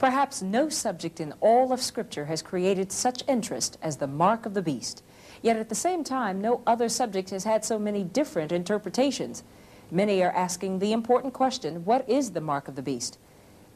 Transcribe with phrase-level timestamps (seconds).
[0.00, 4.54] Perhaps no subject in all of Scripture has created such interest as the mark of
[4.54, 5.02] the beast.
[5.42, 9.42] Yet at the same time, no other subject has had so many different interpretations.
[9.90, 13.18] Many are asking the important question, what is the mark of the beast?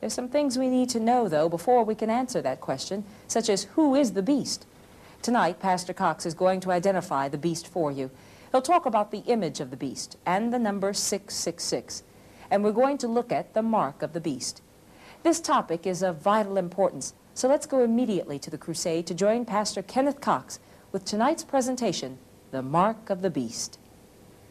[0.00, 3.50] There's some things we need to know, though, before we can answer that question, such
[3.50, 4.64] as who is the beast?
[5.20, 8.10] Tonight, Pastor Cox is going to identify the beast for you.
[8.50, 12.02] He'll talk about the image of the beast and the number 666.
[12.50, 14.62] And we're going to look at the mark of the beast.
[15.24, 19.46] This topic is of vital importance, so let's go immediately to the crusade to join
[19.46, 20.58] Pastor Kenneth Cox
[20.92, 22.18] with tonight's presentation,
[22.50, 23.78] The Mark of the Beast.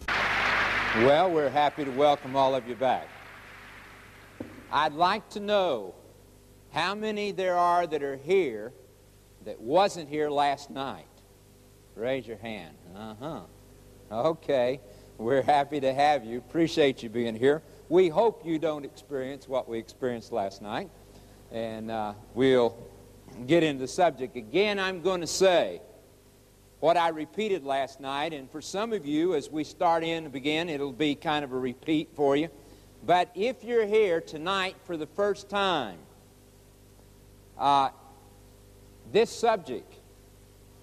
[0.08, 3.08] Well, we're happy to welcome all of you back.
[4.72, 5.94] I'd like to know
[6.72, 8.73] how many there are that are here
[9.45, 11.05] that wasn't here last night.
[11.95, 12.76] Raise your hand.
[12.95, 13.42] Uh-huh.
[14.12, 14.81] Okay.
[15.20, 16.40] We're happy to have you.
[16.40, 17.62] Appreciate you being here.
[17.90, 20.90] We hope you don't experience what we experienced last night.
[21.52, 22.78] And uh, we'll
[23.46, 24.38] get into the subject.
[24.38, 25.81] Again, I'm going to say
[26.80, 28.34] what I repeated last night.
[28.34, 31.52] And for some of you, as we start in and begin, it'll be kind of
[31.52, 32.50] a repeat for you.
[33.06, 35.97] But if you're here tonight for the first time,
[37.58, 37.90] uh,
[39.12, 39.94] this subject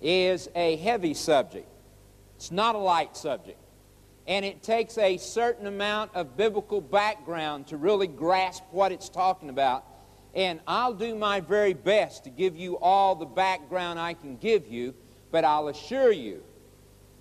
[0.03, 1.67] is a heavy subject.
[2.37, 3.59] It's not a light subject.
[4.31, 9.51] And it takes a certain amount of biblical background to really grasp what it's talking
[9.51, 9.85] about.
[10.35, 14.67] And I'll do my very best to give you all the background I can give
[14.67, 14.95] you,
[15.31, 16.43] but I'll assure you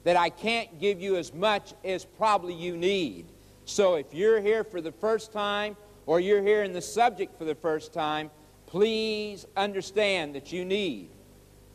[0.06, 3.26] that I can't give you as much as probably you need
[3.70, 7.46] so if you're here for the first time or you're here in the subject for
[7.46, 8.32] the first time,
[8.66, 11.12] please understand that you need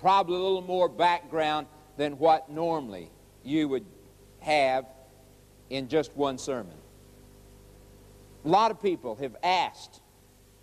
[0.00, 3.12] probably a little more background than what normally
[3.44, 3.84] you would
[4.40, 4.86] have
[5.70, 6.74] in just one sermon.
[8.44, 10.00] A lot of people have asked,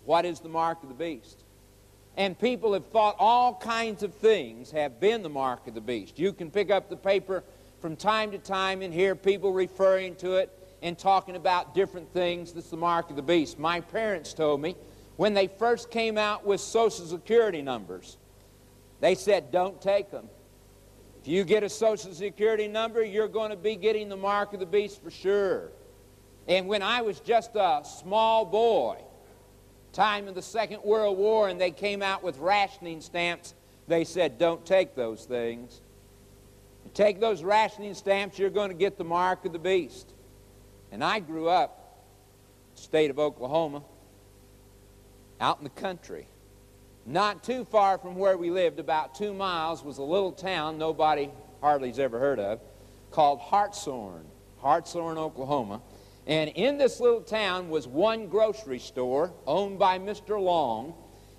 [0.04, 1.44] what is the mark of the beast?
[2.16, 6.18] And people have thought all kinds of things have been the mark of the beast.
[6.18, 7.42] You can pick up the paper
[7.80, 12.52] from time to time and hear people referring to it and talking about different things.
[12.52, 13.58] That's the mark of the beast.
[13.58, 14.76] My parents told me
[15.16, 18.18] when they first came out with Social Security numbers,
[19.00, 20.28] they said, don't take them.
[21.22, 24.60] If you get a Social Security number, you're going to be getting the mark of
[24.60, 25.70] the beast for sure.
[26.48, 28.98] And when I was just a small boy,
[29.92, 33.54] time of the Second World War, and they came out with rationing stamps,
[33.86, 35.80] they said, don't take those things.
[36.92, 40.12] Take those rationing stamps, you're going to get the mark of the beast.
[40.90, 42.02] And I grew up,
[42.74, 43.84] state of Oklahoma,
[45.40, 46.26] out in the country.
[47.04, 51.30] Not too far from where we lived, about two miles, was a little town nobody
[51.60, 52.60] hardly's ever heard of
[53.10, 54.26] called Hartshorne,
[54.58, 55.82] Hartshorne, Oklahoma.
[56.26, 60.40] And in this little town was one grocery store owned by Mr.
[60.40, 60.94] Long.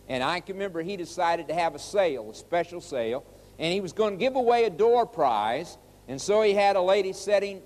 [0.07, 3.25] And I can remember he decided to have a sale, a special sale.
[3.57, 5.78] And he was going to give away a door prize.
[6.07, 7.62] And so he had a lady sitting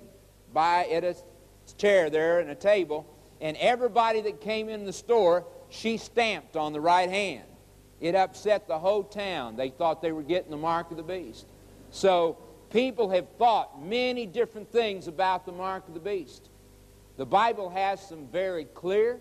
[0.52, 1.14] by at a
[1.76, 3.06] chair there and a table,
[3.40, 7.47] and everybody that came in the store, she stamped on the right hand.
[8.00, 9.56] It upset the whole town.
[9.56, 11.46] They thought they were getting the mark of the beast.
[11.90, 12.38] So
[12.70, 16.50] people have thought many different things about the mark of the beast.
[17.16, 19.20] The Bible has some very clear,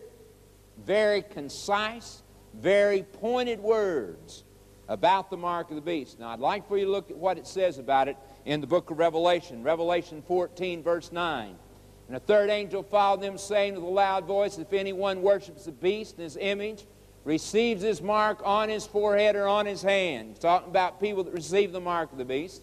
[0.86, 2.22] very concise,
[2.54, 4.44] very pointed words
[4.88, 6.20] about the mark of the beast.
[6.20, 8.68] Now, I'd like for you to look at what it says about it in the
[8.68, 9.64] book of Revelation.
[9.64, 11.56] Revelation 14, verse 9.
[12.08, 15.74] And a third angel followed them, saying with a loud voice, If anyone worships the
[15.74, 16.86] beast and his image,
[17.28, 20.30] receives his mark on his forehead or on his hand.
[20.30, 22.62] He's talking about people that receive the mark of the beast.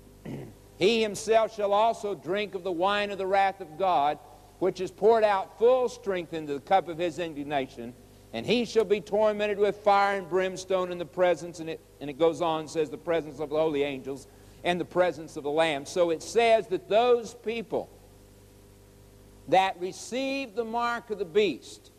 [0.76, 4.18] he himself shall also drink of the wine of the wrath of God,
[4.58, 7.94] which is poured out full strength into the cup of his indignation.
[8.32, 12.10] And he shall be tormented with fire and brimstone in the presence, and it, and
[12.10, 14.26] it goes on, says, the presence of the holy angels
[14.64, 15.86] and the presence of the Lamb.
[15.86, 17.88] So it says that those people
[19.46, 21.92] that receive the mark of the beast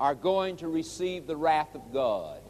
[0.00, 2.40] are going to receive the wrath of God.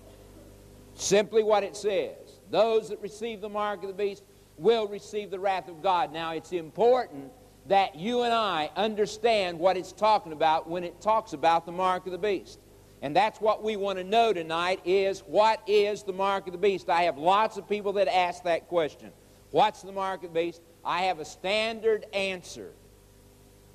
[0.94, 2.16] Simply what it says.
[2.50, 4.22] Those that receive the mark of the beast
[4.56, 6.12] will receive the wrath of God.
[6.12, 7.32] Now, it's important
[7.66, 12.06] that you and I understand what it's talking about when it talks about the mark
[12.06, 12.60] of the beast.
[13.02, 16.58] And that's what we want to know tonight is what is the mark of the
[16.58, 16.88] beast?
[16.88, 19.10] I have lots of people that ask that question.
[19.50, 20.60] What's the mark of the beast?
[20.84, 22.70] I have a standard answer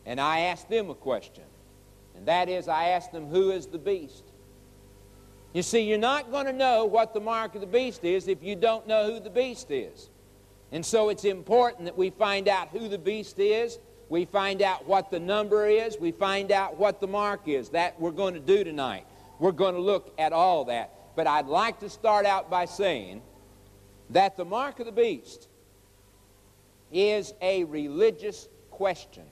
[0.05, 1.43] and I ask them a question.
[2.17, 4.23] And that is, I asked them, who is the beast?
[5.53, 8.43] You see, you're not going to know what the mark of the beast is if
[8.43, 10.09] you don't know who the beast is.
[10.71, 13.79] And so it's important that we find out who the beast is.
[14.09, 15.97] We find out what the number is.
[15.97, 17.69] We find out what the mark is.
[17.69, 19.05] That we're going to do tonight.
[19.39, 21.15] we're going to look at all that.
[21.15, 23.21] But I'd like to start out by saying
[24.09, 25.47] that the mark of the beast
[26.91, 29.23] is a religious question.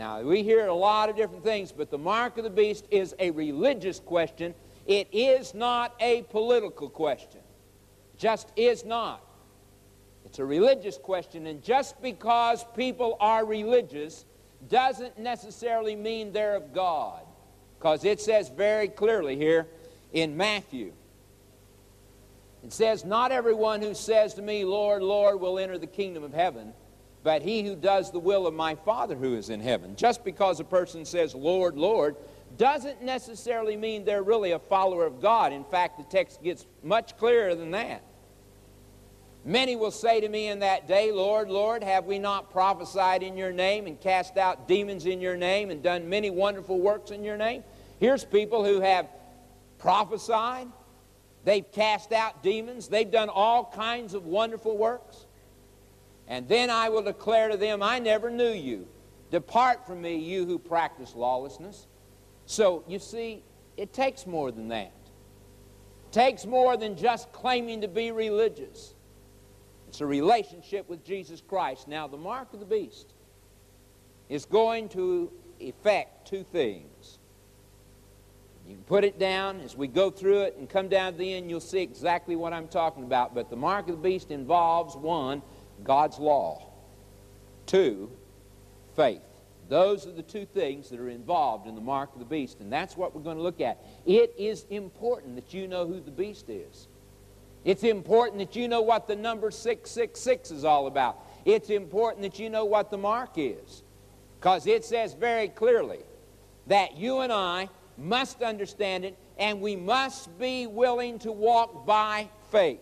[0.00, 3.14] Now, we hear a lot of different things, but the mark of the beast is
[3.18, 4.54] a religious question.
[4.86, 7.42] It is not a political question.
[8.16, 9.22] Just is not.
[10.24, 14.24] It's a religious question, and just because people are religious
[14.70, 17.20] doesn't necessarily mean they're of God.
[17.78, 19.66] Because it says very clearly here
[20.14, 20.94] in Matthew,
[22.64, 26.32] it says, Not everyone who says to me, Lord, Lord, will enter the kingdom of
[26.32, 26.72] heaven,
[27.22, 29.94] but he who does the will of my Father who is in heaven.
[29.96, 32.16] Just because a person says, Lord, Lord,
[32.56, 35.52] doesn't necessarily mean they're really a follower of God.
[35.52, 38.02] In fact, the text gets much clearer than that.
[39.44, 43.36] Many will say to me in that day, Lord, Lord, have we not prophesied in
[43.36, 47.24] your name and cast out demons in your name and done many wonderful works in
[47.24, 47.64] your name?
[48.00, 49.08] Here's people who have
[49.78, 50.68] prophesied,
[51.44, 55.24] they've cast out demons, they've done all kinds of wonderful works.
[56.30, 58.86] And then I will declare to them, I never knew you.
[59.32, 61.88] Depart from me, you who practice lawlessness.
[62.46, 63.42] So, you see,
[63.76, 64.92] it takes more than that.
[66.06, 68.94] It takes more than just claiming to be religious.
[69.88, 71.88] It's a relationship with Jesus Christ.
[71.88, 73.12] Now, the mark of the beast
[74.28, 77.18] is going to effect two things.
[78.68, 81.34] You can put it down as we go through it and come down to the
[81.34, 83.34] end, you'll see exactly what I'm talking about.
[83.34, 85.42] But the mark of the beast involves one,
[85.84, 86.70] God's law,
[87.66, 88.10] two,
[88.96, 89.22] faith.
[89.68, 92.72] Those are the two things that are involved in the mark of the beast, and
[92.72, 93.84] that's what we're going to look at.
[94.04, 96.88] It is important that you know who the beast is.
[97.64, 101.18] It's important that you know what the number 666 is all about.
[101.44, 103.82] It's important that you know what the mark is.
[104.38, 106.00] Because it says very clearly
[106.66, 107.68] that you and I
[107.98, 112.80] must understand it and we must be willing to walk by faith.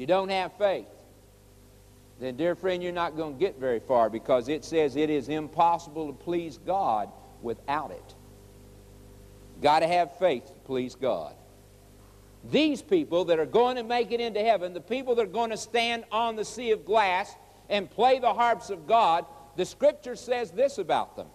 [0.00, 0.86] You don't have faith,
[2.20, 5.28] then, dear friend, you're not going to get very far because it says it is
[5.28, 7.10] impossible to please God
[7.42, 8.14] without it.
[9.60, 11.34] Got to have faith to please God.
[12.50, 15.50] These people that are going to make it into heaven, the people that are going
[15.50, 17.34] to stand on the sea of glass
[17.68, 19.26] and play the harps of God,
[19.56, 21.28] the scripture says this about them.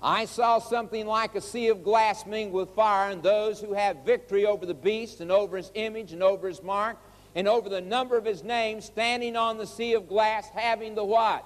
[0.00, 4.04] I saw something like a sea of glass mingled with fire, and those who have
[4.04, 6.98] victory over the beast and over his image and over his mark
[7.34, 11.04] and over the number of his name standing on the sea of glass having the
[11.04, 11.44] what?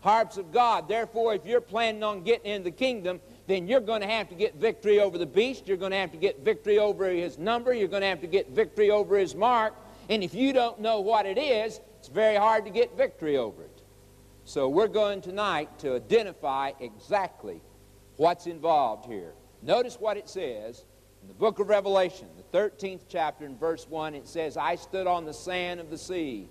[0.00, 0.88] Harps of God.
[0.88, 4.34] Therefore, if you're planning on getting in the kingdom, then you're going to have to
[4.34, 5.68] get victory over the beast.
[5.68, 7.74] You're going to have to get victory over his number.
[7.74, 9.74] You're going to have to get victory over his mark.
[10.08, 13.62] And if you don't know what it is, it's very hard to get victory over
[13.62, 13.67] it.
[14.48, 17.60] So we're going tonight to identify exactly
[18.16, 19.34] what's involved here.
[19.60, 20.86] Notice what it says
[21.20, 24.14] in the book of Revelation, the 13th chapter, in verse 1.
[24.14, 26.48] It says, I stood on the sand of the sea,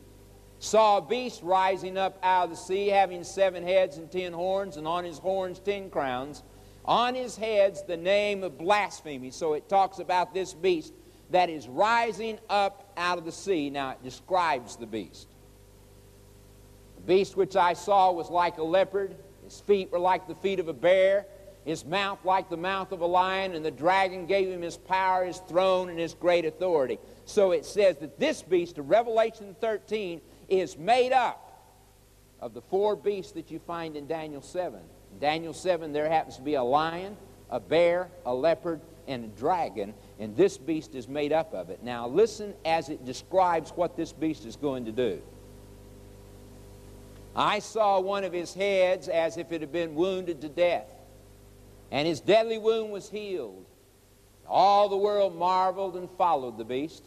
[0.59, 4.77] saw a beast rising up out of the sea, having seven heads and ten horns,
[4.77, 6.44] and on his horns ten crowns
[6.85, 9.31] on his heads the name of blasphemy.
[9.31, 10.94] So it talks about this beast
[11.31, 13.71] that is rising up out of the sea.
[13.71, 15.27] Now it describes the beast.
[17.07, 19.15] Beast which I saw was like a leopard,
[19.45, 21.25] his feet were like the feet of a bear,
[21.63, 25.26] his mouth like the mouth of a lion, and the dragon gave him his power,
[25.26, 26.99] his throne, and his great authority.
[27.26, 31.44] So it says that this beast of Revelation 13 is made up
[32.42, 34.80] of the four beasts that you find in Daniel 7.
[35.19, 37.16] Daniel 7, there happens to be a lion,
[37.49, 41.81] a bear, a leopard, and a dragon, and this beast is made up of it.
[41.81, 45.21] Now, listen as it describes what this beast is going to do.
[47.37, 50.89] I saw one of his heads as if it had been wounded to death,
[51.91, 53.63] and his deadly wound was healed.
[54.47, 57.03] All the world marveled and followed the beast.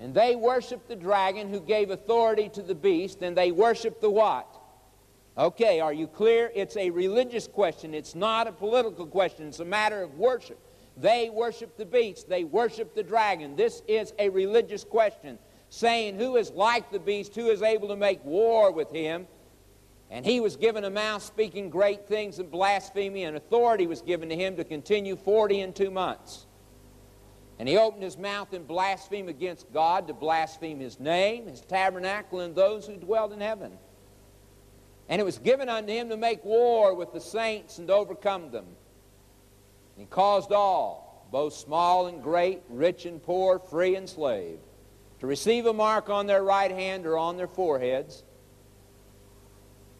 [0.00, 4.10] And they worshiped the dragon who gave authority to the beast, and they worshiped the
[4.10, 4.48] what?
[5.38, 6.50] Okay, are you clear?
[6.54, 7.94] It's a religious question.
[7.94, 9.48] It's not a political question.
[9.48, 10.58] It's a matter of worship.
[10.96, 12.28] They worship the beast.
[12.28, 13.56] They worship the dragon.
[13.56, 15.38] This is a religious question,
[15.74, 19.26] saying who is like the beast, who is able to make war with him.
[20.08, 24.28] And he was given a mouth speaking great things and blasphemy, and authority was given
[24.28, 26.46] to him to continue 40 and two months.
[27.58, 32.40] And he opened his mouth in blaspheme against God, to blaspheme his name, his tabernacle,
[32.40, 33.72] and those who dwelled in heaven.
[35.08, 38.52] And it was given unto him to make war with the saints and to overcome
[38.52, 38.64] them.
[38.64, 44.58] And he caused all, both small and great, rich and poor, free and slave,
[45.24, 48.22] to receive a mark on their right hand or on their foreheads,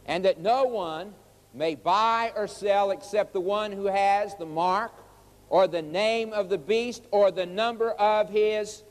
[0.05, 1.15] and that no one
[1.55, 4.93] may buy or sell except the one who has the mark
[5.49, 8.83] or the name of the beast or the number of his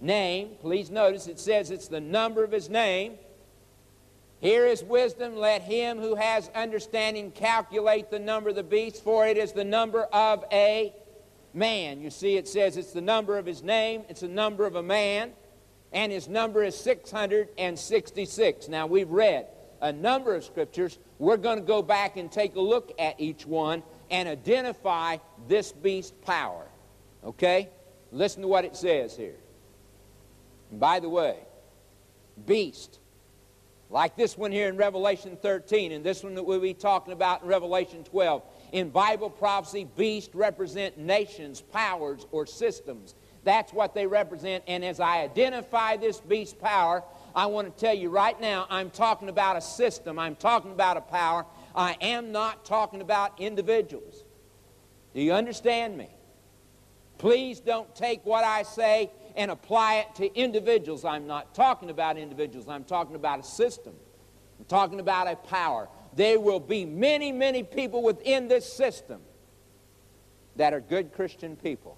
[0.00, 0.52] name.
[0.62, 3.16] Please notice it says it's the number of his name.
[4.40, 5.36] Here is wisdom.
[5.36, 9.64] Let him who has understanding calculate the number of the beast, for it is the
[9.64, 10.94] number of a
[11.52, 12.00] man.
[12.00, 14.82] You see, it says it's the number of his name, it's the number of a
[14.82, 15.32] man,
[15.92, 18.68] and his number is 666.
[18.68, 19.46] Now, we've read
[19.80, 20.98] a number of scriptures.
[21.18, 25.72] We're going to go back and take a look at each one and identify this
[25.72, 26.66] beast's power.
[27.24, 27.68] Okay?
[28.12, 29.36] Listen to what it says here.
[30.70, 31.38] And by the way,
[32.46, 32.98] beast,
[33.88, 37.42] like this one here in Revelation 13 and this one that we'll be talking about
[37.42, 43.14] in Revelation 12, in Bible prophecy, beasts represent nations, powers, or systems.
[43.46, 44.64] That's what they represent.
[44.66, 48.90] And as I identify this beast power, I want to tell you right now, I'm
[48.90, 50.18] talking about a system.
[50.18, 51.46] I'm talking about a power.
[51.72, 54.24] I am not talking about individuals.
[55.14, 56.08] Do you understand me?
[57.18, 61.04] Please don't take what I say and apply it to individuals.
[61.04, 62.66] I'm not talking about individuals.
[62.68, 63.94] I'm talking about a system.
[64.58, 65.88] I'm talking about a power.
[66.16, 69.20] There will be many, many people within this system
[70.56, 71.96] that are good Christian people.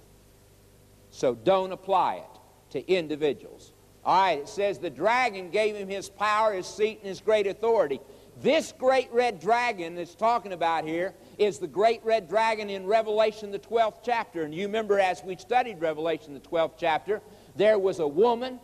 [1.10, 3.72] So don't apply it to individuals.
[4.04, 7.46] All right, it says the dragon gave him his power, his seat, and his great
[7.46, 8.00] authority.
[8.40, 13.50] This great red dragon that's talking about here is the great red dragon in Revelation,
[13.50, 14.42] the 12th chapter.
[14.42, 17.20] And you remember as we studied Revelation, the 12th chapter,
[17.56, 18.60] there was a woman,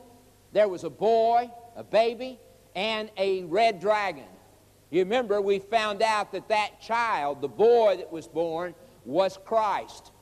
[0.53, 2.39] there was a boy, a baby,
[2.77, 4.25] and a red dragon.
[4.91, 8.75] You remember we found out that that child, the boy that was born,
[9.05, 10.13] was Christ.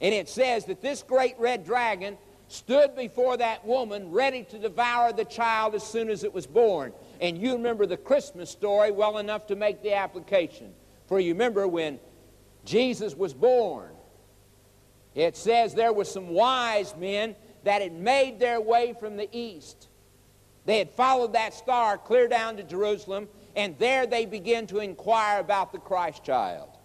[0.00, 2.16] And it says that this great red dragon
[2.48, 6.92] stood before that woman ready to devour the child as soon as it was born.
[7.20, 10.72] And you remember the Christmas story well enough to make the application.
[11.06, 11.98] For you remember when
[12.64, 13.90] Jesus was born,
[15.14, 19.88] it says there were some wise men that had made their way from the east.
[20.64, 25.40] They had followed that star clear down to Jerusalem, and there they began to inquire
[25.40, 26.77] about the Christ child.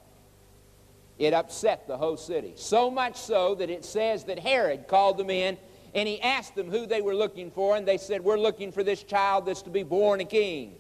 [1.20, 2.54] It upset the whole city.
[2.56, 5.58] So much so that it says that Herod called them in
[5.96, 8.84] and he asked them who they were looking for, and they said, We're looking for
[8.84, 10.76] this child that's to be born a king.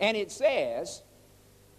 [0.00, 1.02] And it says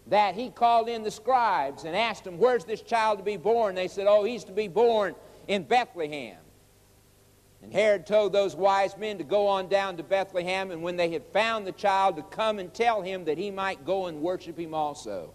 [0.08, 3.76] that he called in the scribes and asked them, Where's this child to be born?
[3.76, 5.16] They said, Oh, he's to be born
[5.48, 6.38] in Bethlehem.
[7.64, 11.10] And Herod told those wise men to go on down to Bethlehem, and when they
[11.10, 14.60] had found the child, to come and tell him that he might go and worship
[14.60, 15.34] him also.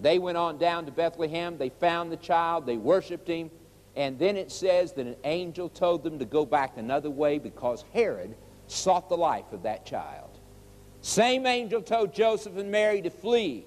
[0.00, 1.58] They went on down to Bethlehem.
[1.58, 2.66] They found the child.
[2.66, 3.50] They worshiped him.
[3.96, 7.84] And then it says that an angel told them to go back another way because
[7.92, 8.36] Herod
[8.68, 10.38] sought the life of that child.
[11.00, 13.66] Same angel told Joseph and Mary to flee.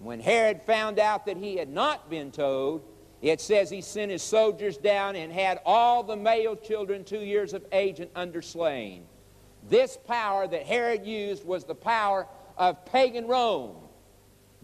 [0.00, 2.82] When Herod found out that he had not been told,
[3.20, 7.52] it says he sent his soldiers down and had all the male children two years
[7.52, 9.06] of age and under slain.
[9.68, 13.76] This power that Herod used was the power of pagan Rome.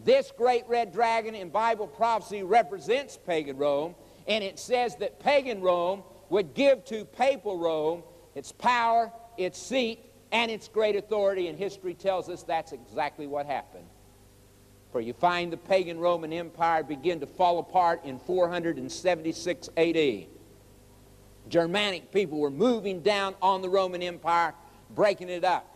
[0.05, 3.95] This great red dragon in Bible prophecy represents pagan Rome,
[4.29, 8.03] and it says that pagan Rome would give to papal Rome
[8.35, 13.47] its power, its seat, and its great authority, and history tells us that's exactly what
[13.47, 13.87] happened.
[14.93, 20.27] For you find the pagan Roman Empire begin to fall apart in 476 AD.
[21.49, 24.55] Germanic people were moving down on the Roman Empire,
[24.95, 25.74] breaking it up.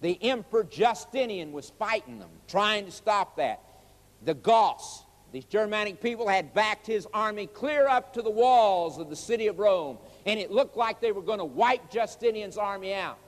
[0.00, 3.62] The Emperor Justinian was fighting them, trying to stop that.
[4.22, 9.08] The Goths, these Germanic people, had backed his army clear up to the walls of
[9.08, 12.94] the city of Rome, and it looked like they were going to wipe Justinian's army
[12.94, 13.18] out.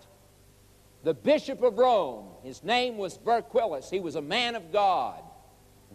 [1.05, 5.23] The Bishop of Rome, his name was Verquillus, he was a man of God,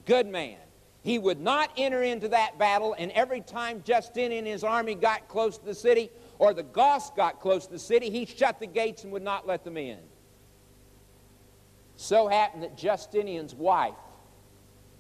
[0.06, 0.58] good man.
[1.04, 5.28] He would not enter into that battle, and every time Justinian and his army got
[5.28, 8.68] close to the city, or the Goths got close to the city, he shut the
[8.68, 10.00] gates and would not let them in.
[11.96, 13.94] So happened that Justinian's wife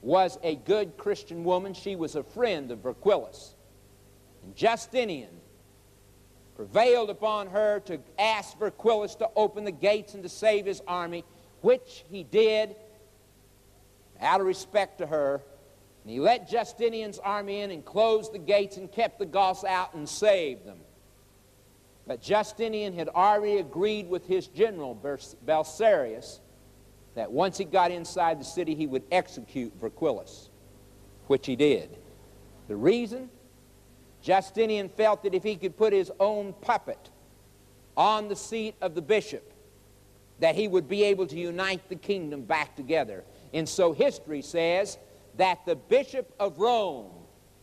[0.01, 1.73] was a good Christian woman.
[1.73, 3.53] She was a friend of Verquillus.
[4.43, 5.29] And Justinian
[6.55, 11.23] prevailed upon her to ask Verquillus to open the gates and to save his army,
[11.61, 12.75] which he did
[14.21, 15.41] out of respect to her.
[16.03, 19.93] And he let Justinian's army in and closed the gates and kept the Goths out
[19.93, 20.79] and saved them.
[22.05, 24.93] But Justinian had already agreed with his general,
[25.45, 26.39] Belisarius,
[27.15, 30.49] that once he got inside the city, he would execute Verquillus,
[31.27, 31.97] which he did.
[32.67, 33.29] The reason?
[34.21, 37.09] Justinian felt that if he could put his own puppet
[37.95, 39.53] on the seat of the bishop,
[40.39, 43.23] that he would be able to unite the kingdom back together.
[43.53, 44.97] And so history says
[45.37, 47.11] that the Bishop of Rome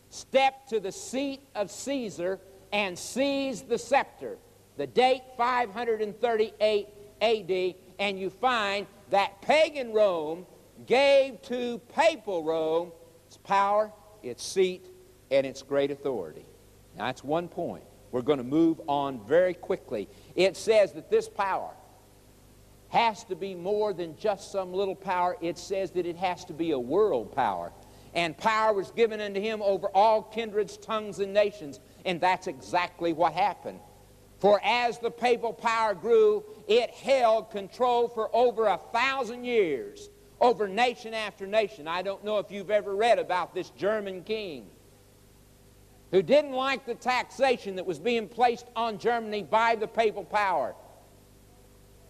[0.09, 2.39] stepped to the seat of Caesar
[2.71, 4.37] and seized the scepter.
[4.77, 6.87] The date 538
[7.21, 10.45] AD, and you find that pagan Rome
[10.87, 12.91] gave to papal Rome
[13.27, 14.87] its power, its seat,
[15.29, 16.45] and its great authority.
[16.97, 17.83] Now, that's one point.
[18.11, 20.09] We're going to move on very quickly.
[20.35, 21.71] It says that this power
[22.89, 25.37] has to be more than just some little power.
[25.39, 27.71] It says that it has to be a world power.
[28.13, 31.79] And power was given unto him over all kindreds, tongues, and nations.
[32.05, 33.79] And that's exactly what happened.
[34.41, 40.09] For as the papal power grew, it held control for over a thousand years
[40.41, 41.87] over nation after nation.
[41.87, 44.65] I don't know if you've ever read about this German king
[46.09, 50.75] who didn't like the taxation that was being placed on Germany by the papal power.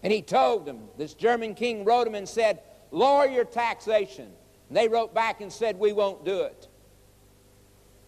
[0.01, 4.31] And he told them, this German king wrote them and said, lower your taxation.
[4.69, 6.69] And they wrote back and said, we won't do it.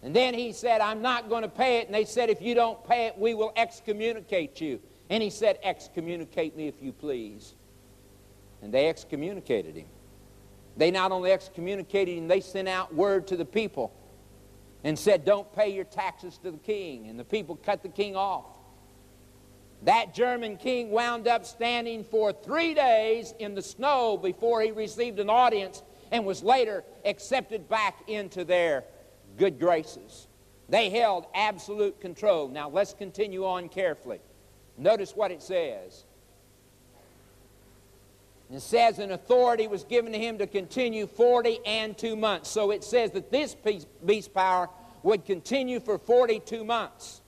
[0.04, 1.86] And then he said, I'm not going to pay it.
[1.86, 4.78] And they said, if you don't pay it, we will excommunicate you.
[5.08, 7.54] And he said, excommunicate me if you please.
[8.60, 9.86] And they excommunicated him.
[10.76, 13.94] They not only excommunicated him, they sent out word to the people
[14.82, 17.08] and said, Don't pay your taxes to the king.
[17.08, 18.44] And the people cut the king off.
[19.84, 25.18] That German king wound up standing for three days in the snow before he received
[25.18, 28.84] an audience and was later accepted back into their
[29.36, 30.28] good graces.
[30.68, 32.48] They held absolute control.
[32.48, 34.20] Now let's continue on carefully.
[34.78, 36.04] Notice what it says.
[38.52, 42.50] It says an authority was given to him to continue 40 and 2 months.
[42.50, 43.56] So it says that this
[44.04, 44.68] beast power
[45.02, 47.20] would continue for 42 months.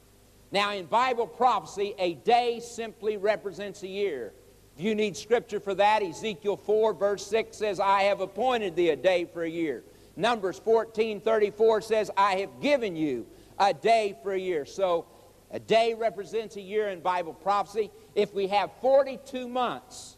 [0.53, 4.33] Now, in Bible prophecy, a day simply represents a year.
[4.77, 8.91] If you need scripture for that, Ezekiel 4, verse 6 says, I have appointed thee
[8.91, 9.83] a day for a year.
[10.17, 13.27] Numbers 14, 34 says, I have given you
[13.59, 14.65] a day for a year.
[14.65, 15.07] So,
[15.50, 17.91] a day represents a year in Bible prophecy.
[18.15, 20.17] If we have 42 months,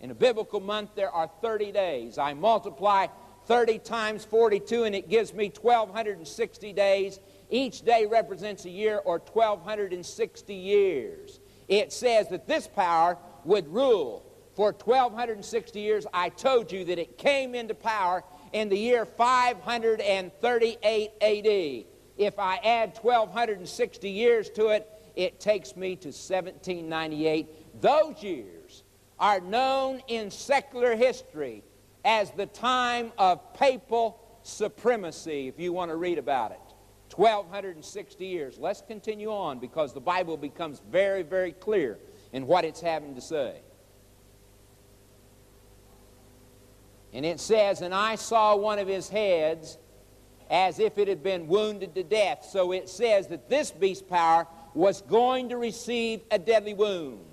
[0.00, 2.18] in a biblical month, there are 30 days.
[2.18, 3.08] I multiply
[3.46, 7.18] 30 times 42, and it gives me 1,260 days.
[7.50, 11.40] Each day represents a year or 1,260 years.
[11.66, 16.06] It says that this power would rule for 1,260 years.
[16.12, 21.84] I told you that it came into power in the year 538 AD.
[22.16, 27.80] If I add 1,260 years to it, it takes me to 1798.
[27.80, 28.84] Those years
[29.18, 31.62] are known in secular history
[32.04, 36.60] as the time of papal supremacy, if you want to read about it.
[37.16, 38.58] 1,260 years.
[38.58, 41.98] Let's continue on because the Bible becomes very, very clear
[42.32, 43.60] in what it's having to say.
[47.12, 49.78] And it says, And I saw one of his heads
[50.50, 52.46] as if it had been wounded to death.
[52.50, 57.28] So it says that this beast power was going to receive a deadly wound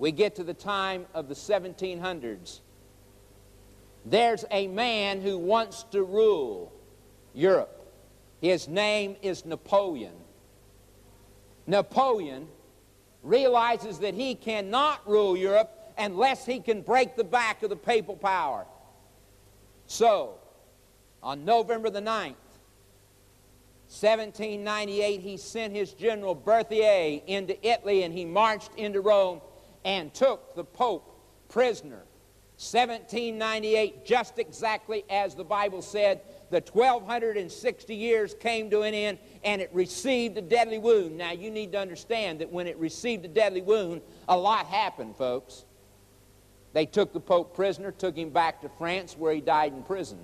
[0.00, 2.60] we get to the time of the 1700s.
[4.06, 6.72] There's a man who wants to rule
[7.34, 7.76] Europe.
[8.40, 10.14] His name is Napoleon.
[11.66, 12.48] Napoleon
[13.22, 18.16] realizes that he cannot rule Europe unless he can break the back of the papal
[18.16, 18.66] power.
[19.86, 20.38] So,
[21.22, 22.34] on November the 9th,
[23.88, 29.40] 1798, he sent his general Berthier into Italy and he marched into Rome
[29.84, 32.02] and took the Pope prisoner.
[32.60, 39.62] 1798, just exactly as the Bible said, the 1260 years came to an end and
[39.62, 41.16] it received a deadly wound.
[41.16, 45.16] Now, you need to understand that when it received a deadly wound, a lot happened,
[45.16, 45.64] folks.
[46.72, 50.18] They took the Pope prisoner, took him back to France where he died in prison.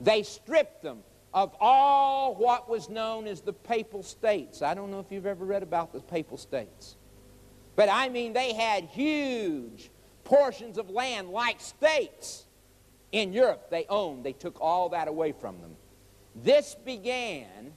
[0.00, 4.62] They stripped them of all what was known as the Papal States.
[4.62, 6.96] I don't know if you've ever read about the Papal States.
[7.76, 9.90] But I mean, they had huge
[10.24, 12.46] portions of land like states
[13.12, 14.24] in Europe they owned.
[14.24, 15.76] They took all that away from them.
[16.34, 17.72] This began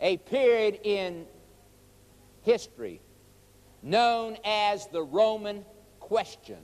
[0.00, 1.26] a period in
[2.42, 3.00] history
[3.82, 5.64] known as the Roman
[6.10, 6.58] question.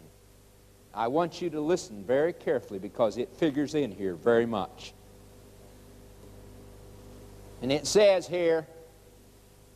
[0.93, 4.93] I want you to listen very carefully because it figures in here very much.
[7.63, 8.67] And it says here,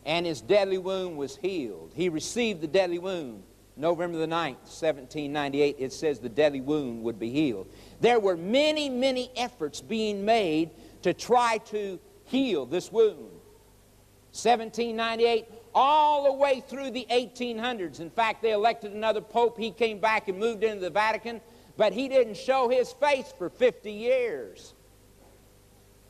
[0.05, 1.93] and his deadly wound was healed.
[1.95, 3.45] He received the deadly wound.
[3.77, 7.69] November the 9th, 1798, it says the deadly wound would be healed.
[8.01, 10.71] There were many, many efforts being made
[11.03, 13.31] to try to heal this wound.
[14.33, 18.01] 1798, all the way through the 1800s.
[18.01, 19.59] In fact, they elected another pope.
[19.59, 21.41] He came back and moved into the Vatican,
[21.77, 24.75] but he didn't show his face for 50 years.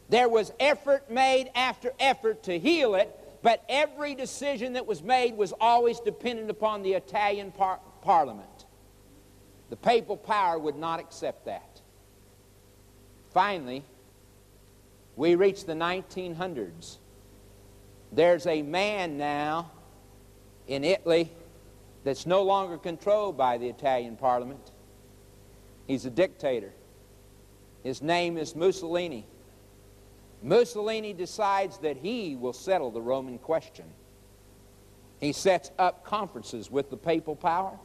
[0.09, 5.37] There was effort made after effort to heal it, but every decision that was made
[5.37, 8.67] was always dependent upon the Italian par parliament.
[9.71, 11.81] The papal power would not accept that.
[13.33, 13.85] Finally,
[15.17, 16.99] we reach the 1900s.
[18.13, 19.71] There's a man now
[20.67, 21.31] in Italy
[22.05, 24.71] that's no longer controlled by the Italian parliament.
[25.87, 26.73] He's a dictator.
[27.83, 29.27] His name is Mussolini.
[30.43, 33.87] Mussolini decides that he will settle the Roman question.
[35.21, 37.79] He sets up conferences with the papal power.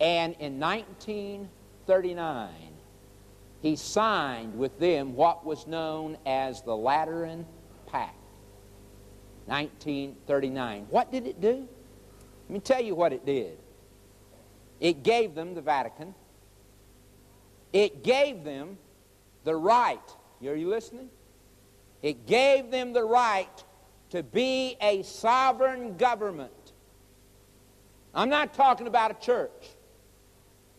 [0.00, 2.50] And in 1939,
[3.62, 7.46] he signed with them what was known as the Lateran.
[9.46, 10.86] 1939.
[10.90, 11.68] What did it do?
[12.48, 13.58] Let me tell you what it did.
[14.80, 16.14] It gave them the Vatican.
[17.72, 18.78] It gave them
[19.44, 20.00] the right.
[20.44, 21.08] Are you listening?
[22.02, 23.64] It gave them the right
[24.10, 26.72] to be a sovereign government.
[28.14, 29.70] I'm not talking about a church.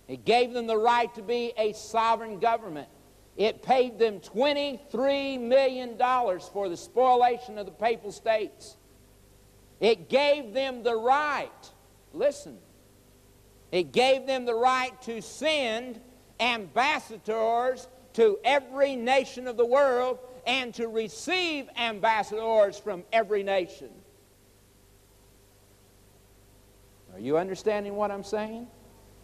[0.08, 2.89] It gave them the right to be a sovereign government.
[3.35, 8.77] It paid them $23 million for the spoliation of the papal states.
[9.79, 11.49] It gave them the right,
[12.13, 12.57] listen,
[13.71, 15.99] it gave them the right to send
[16.39, 23.89] ambassadors to every nation of the world and to receive ambassadors from every nation.
[27.13, 28.67] Are you understanding what I'm saying?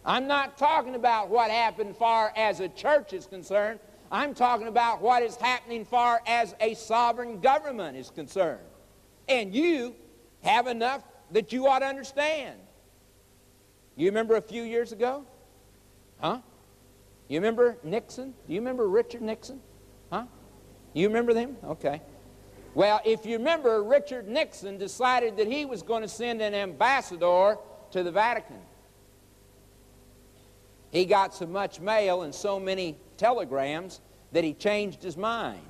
[0.04, 3.80] I'm not talking about what happened far as a church is concerned.
[4.10, 8.60] I'm talking about what is happening far as a sovereign government is concerned.
[9.28, 9.94] And you
[10.42, 12.58] have enough that you ought to understand.
[13.96, 15.24] You remember a few years ago?
[16.20, 16.38] Huh?
[17.28, 18.34] You remember Nixon?
[18.46, 19.60] Do you remember Richard Nixon?
[20.10, 20.24] Huh?
[20.92, 21.56] You remember them?
[21.62, 22.02] Okay.
[22.74, 27.58] Well, if you remember, Richard Nixon decided that he was going to send an ambassador
[27.92, 28.58] to the Vatican.
[30.90, 34.00] He got so much mail and so many telegrams
[34.32, 35.60] that he changed his mind.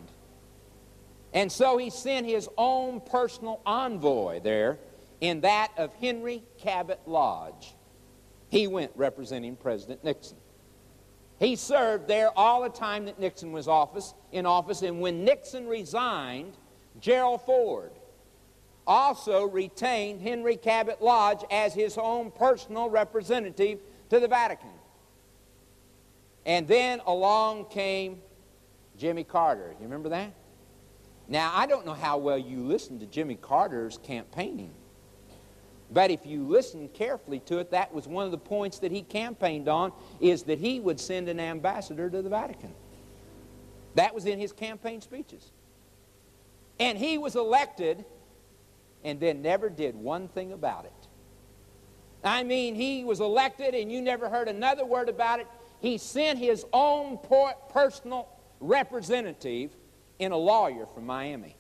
[1.35, 4.79] And so he sent his own personal envoy there
[5.21, 7.75] in that of Henry Cabot Lodge.
[8.49, 10.37] He went representing President Nixon.
[11.39, 15.67] He served there all the time that Nixon was office, in office, and when Nixon
[15.67, 16.57] resigned,
[17.01, 17.93] Gerald Ford
[18.87, 24.70] also retained Henry Cabot Lodge as his own personal representative to the Vatican.
[26.47, 28.21] And then along came
[28.97, 29.75] Jimmy Carter.
[29.79, 30.33] You remember that?
[31.29, 34.73] Now, I don't know how well you listened to Jimmy Carter's campaigning.
[35.93, 39.03] But if you listen carefully to it, that was one of the points that he
[39.03, 42.75] campaigned on, is that he would send an ambassador to the Vatican.
[43.95, 45.51] That was in his campaign speeches.
[46.79, 48.05] And he was elected
[49.05, 50.93] and then never did one thing about it.
[52.23, 55.47] I mean, he was elected and you never heard another word about it.
[55.81, 57.19] He sent his own
[57.71, 58.29] personal
[58.61, 59.71] representative
[60.19, 61.57] in a lawyer from Miami.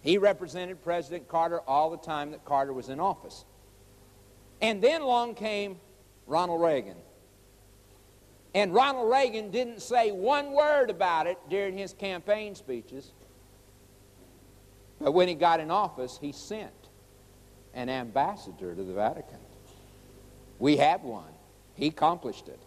[0.00, 3.44] He represented President Carter all the time that Carter was in office.
[4.62, 5.80] And then along came
[6.26, 6.96] Ronald Reagan.
[8.54, 13.12] And Ronald Reagan didn't say one word about it during his campaign speeches.
[15.00, 16.72] But when he got in office, he sent
[17.74, 19.40] an ambassador to the Vatican.
[20.58, 21.35] We have one.
[21.76, 22.60] He accomplished it.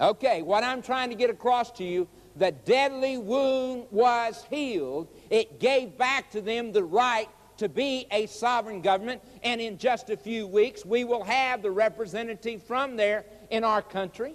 [0.00, 5.08] Okay, what I'm trying to get across to you, the deadly wound was healed.
[5.30, 10.10] It gave back to them the right to be a sovereign government, and in just
[10.10, 14.34] a few weeks, we will have the representative from there in our country.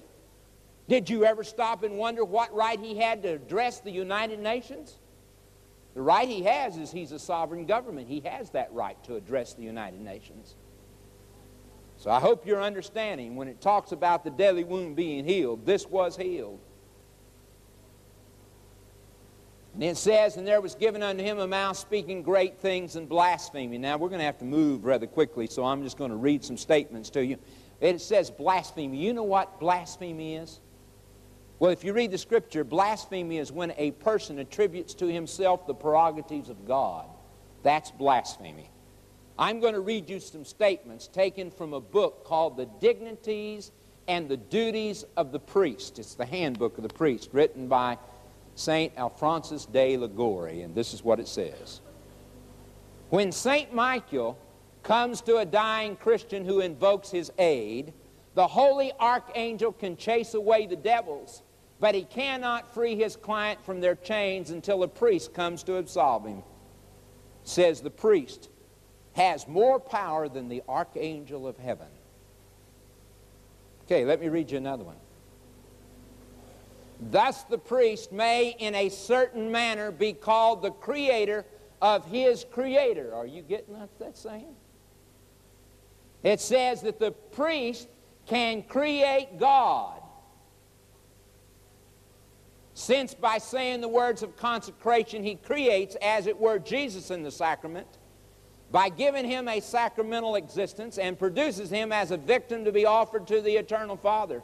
[0.87, 4.97] Did you ever stop and wonder what right he had to address the United Nations?
[5.93, 8.07] The right he has is he's a sovereign government.
[8.07, 10.55] He has that right to address the United Nations.
[11.99, 15.85] So I hope you're understanding when it talks about the deadly wound being healed, this
[15.85, 16.61] was healed.
[19.73, 23.07] And it says, And there was given unto him a mouth speaking great things and
[23.07, 23.77] blasphemy.
[23.77, 26.43] Now we're going to have to move rather quickly, so I'm just going to read
[26.43, 27.37] some statements to you.
[27.81, 28.97] It says blasphemy.
[28.97, 30.61] You know what blasphemy is?
[31.59, 35.73] Well, if you read the scripture, blasphemy is when a person attributes to himself the
[35.73, 37.05] prerogatives of God.
[37.61, 38.69] That's blasphemy.
[39.39, 43.71] I'm going to read you some statements taken from a book called The Dignities
[44.09, 45.97] and the Duties of the Priest.
[45.97, 47.97] It's the handbook of the priest, written by
[48.55, 48.91] St.
[48.97, 51.79] Alphonsus de Liguori, and this is what it says.
[53.11, 53.73] When St.
[53.73, 54.37] Michael
[54.83, 57.93] comes to a dying Christian who invokes his aid,
[58.35, 61.43] the holy archangel can chase away the devils,
[61.79, 66.25] but he cannot free his client from their chains until a priest comes to absolve
[66.25, 66.43] him.
[67.45, 68.49] Says the priest
[69.19, 71.87] has more power than the archangel of heaven.
[73.83, 74.95] Okay, let me read you another one.
[77.01, 81.45] Thus the priest may, in a certain manner, be called the creator
[81.81, 83.13] of his creator.
[83.13, 84.55] Are you getting what that's saying?
[86.23, 87.89] It says that the priest
[88.25, 90.01] can create God.
[92.73, 97.31] Since by saying the words of consecration, he creates, as it were, Jesus in the
[97.31, 97.87] sacrament,
[98.71, 103.27] by giving him a sacramental existence and produces him as a victim to be offered
[103.27, 104.43] to the eternal Father.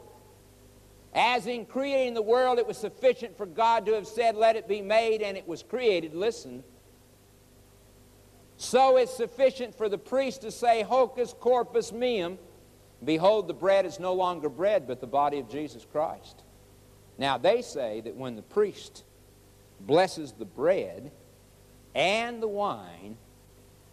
[1.14, 4.68] As in creating the world, it was sufficient for God to have said, Let it
[4.68, 6.14] be made, and it was created.
[6.14, 6.62] Listen.
[8.58, 12.38] So it's sufficient for the priest to say, Hoc est corpus meum.
[13.04, 16.42] Behold, the bread is no longer bread, but the body of Jesus Christ.
[17.18, 19.04] Now, they say that when the priest
[19.80, 21.12] blesses the bread
[21.94, 23.16] and the wine,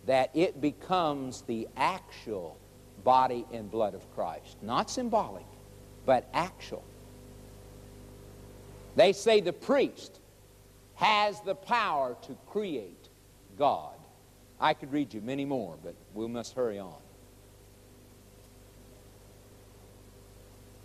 [0.06, 2.58] that it becomes the actual
[3.04, 4.58] body and blood of Christ.
[4.62, 5.46] Not symbolic,
[6.06, 6.84] but actual.
[8.96, 10.20] They say the priest
[10.96, 13.10] has the power to create
[13.58, 13.96] God.
[14.60, 17.03] I could read you many more, but we must hurry on.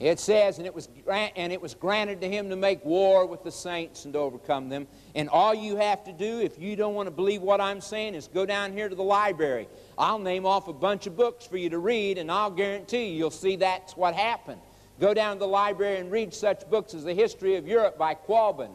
[0.01, 3.43] It says, and it, was, and it was granted to him to make war with
[3.43, 4.87] the saints and to overcome them.
[5.17, 8.15] And all you have to do, if you don't want to believe what I'm saying,
[8.15, 9.69] is go down here to the library.
[9.97, 13.19] I'll name off a bunch of books for you to read, and I'll guarantee you,
[13.19, 14.61] you'll see that's what happened.
[15.01, 18.15] Go down to the library and read such books as The History of Europe by
[18.15, 18.71] Qualbin.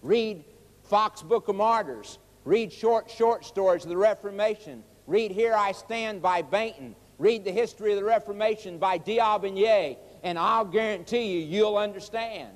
[0.00, 0.42] Read
[0.84, 2.18] Fox Book of Martyrs.
[2.44, 4.84] Read short, short stories of the Reformation.
[5.06, 6.94] Read Here I Stand by Bainton.
[7.18, 9.96] Read The History of the Reformation by D'Aubigné.
[10.22, 12.52] And I'll guarantee you, you'll understand.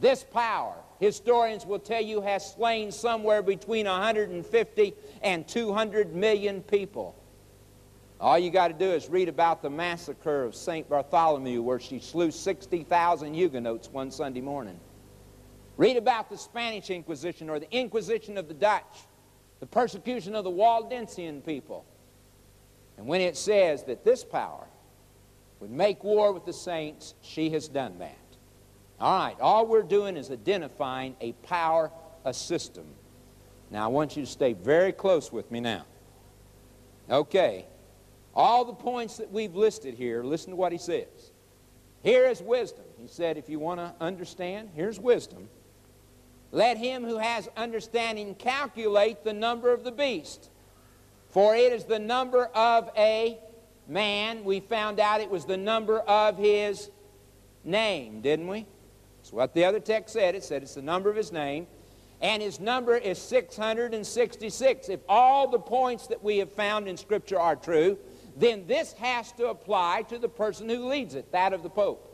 [0.00, 7.14] This power, historians will tell you, has slain somewhere between 150 and 200 million people.
[8.20, 10.88] All you got to do is read about the massacre of St.
[10.88, 14.80] Bartholomew, where she slew 60,000 Huguenots one Sunday morning.
[15.76, 19.06] Read about the Spanish Inquisition or the Inquisition of the Dutch,
[19.60, 21.84] the persecution of the Waldensian people.
[22.96, 24.66] And when it says that this power
[25.60, 28.16] would make war with the saints, she has done that.
[29.00, 31.90] All right, all we're doing is identifying a power,
[32.24, 32.84] a system.
[33.70, 35.84] Now, I want you to stay very close with me now.
[37.10, 37.66] Okay,
[38.34, 41.32] all the points that we've listed here, listen to what he says.
[42.02, 42.84] Here is wisdom.
[43.00, 45.48] He said, if you want to understand, here's wisdom.
[46.52, 50.48] Let him who has understanding calculate the number of the beast,
[51.30, 53.38] for it is the number of a
[53.88, 54.44] man.
[54.44, 56.90] We found out it was the number of his
[57.64, 58.66] name, didn't we?
[59.18, 60.34] That's what the other text said.
[60.34, 61.66] It said it's the number of his name.
[62.20, 64.88] And his number is 666.
[64.88, 67.98] If all the points that we have found in Scripture are true,
[68.36, 72.12] then this has to apply to the person who leads it, that of the Pope.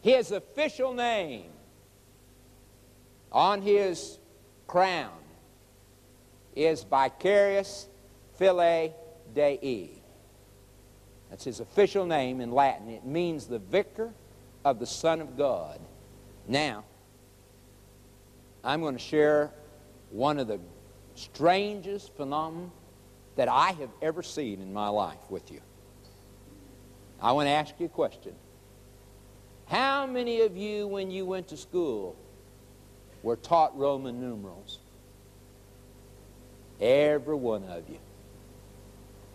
[0.00, 1.50] His official name
[3.32, 4.18] on his
[4.66, 5.12] crown
[6.54, 7.86] is Vicarius
[8.38, 8.92] Filii
[9.34, 9.95] Dei.
[11.36, 12.88] That's his official name in Latin.
[12.88, 14.10] It means the vicar
[14.64, 15.78] of the Son of God.
[16.48, 16.86] Now,
[18.64, 19.50] I'm going to share
[20.10, 20.58] one of the
[21.14, 22.70] strangest phenomena
[23.34, 25.60] that I have ever seen in my life with you.
[27.20, 28.32] I want to ask you a question.
[29.66, 32.16] How many of you, when you went to school,
[33.22, 34.78] were taught Roman numerals?
[36.80, 37.98] Every one of you.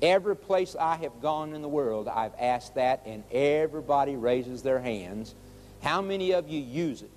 [0.01, 4.79] Every place I have gone in the world, I've asked that, and everybody raises their
[4.79, 5.35] hands.
[5.81, 7.11] How many of you use it?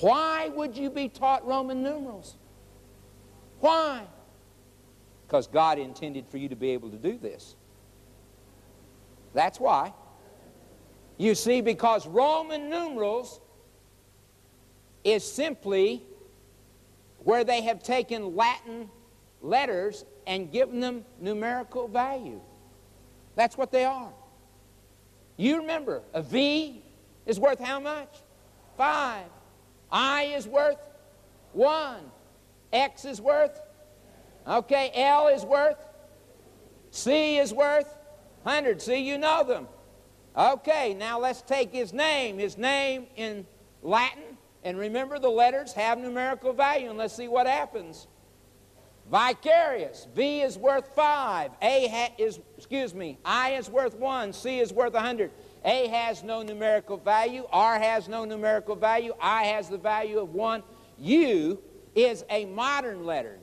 [0.00, 2.36] Why would you be taught Roman numerals?
[3.60, 4.02] Why?
[5.26, 7.56] Because God intended for you to be able to do this.
[9.32, 9.94] That's why.
[11.16, 13.40] You see, because Roman numerals
[15.04, 16.02] is simply
[17.20, 18.90] where they have taken Latin
[19.46, 22.40] letters and given them numerical value.
[23.34, 24.12] That's what they are.
[25.36, 26.82] You remember, a V
[27.26, 28.08] is worth how much?
[28.76, 29.26] Five.
[29.90, 30.78] I is worth
[31.52, 32.00] one.
[32.72, 33.60] X is worth?
[34.46, 35.84] Okay, L is worth?
[36.90, 37.96] C is worth?
[38.42, 38.80] 100.
[38.80, 39.68] See, you know them.
[40.36, 42.38] Okay, now let's take his name.
[42.38, 43.46] His name in
[43.82, 44.22] Latin
[44.62, 48.08] And remember, the letters have numerical value, and let's see what happens.
[49.10, 50.08] Vicarius.
[50.14, 51.52] V is worth 5.
[51.62, 54.32] A is, excuse me, I is worth 1.
[54.32, 55.30] C is worth a 100.
[55.64, 57.46] A has no numerical value.
[57.52, 59.12] R has no numerical value.
[59.20, 60.62] I has the value of 1.
[60.98, 61.62] U
[61.94, 63.38] is a modern letter.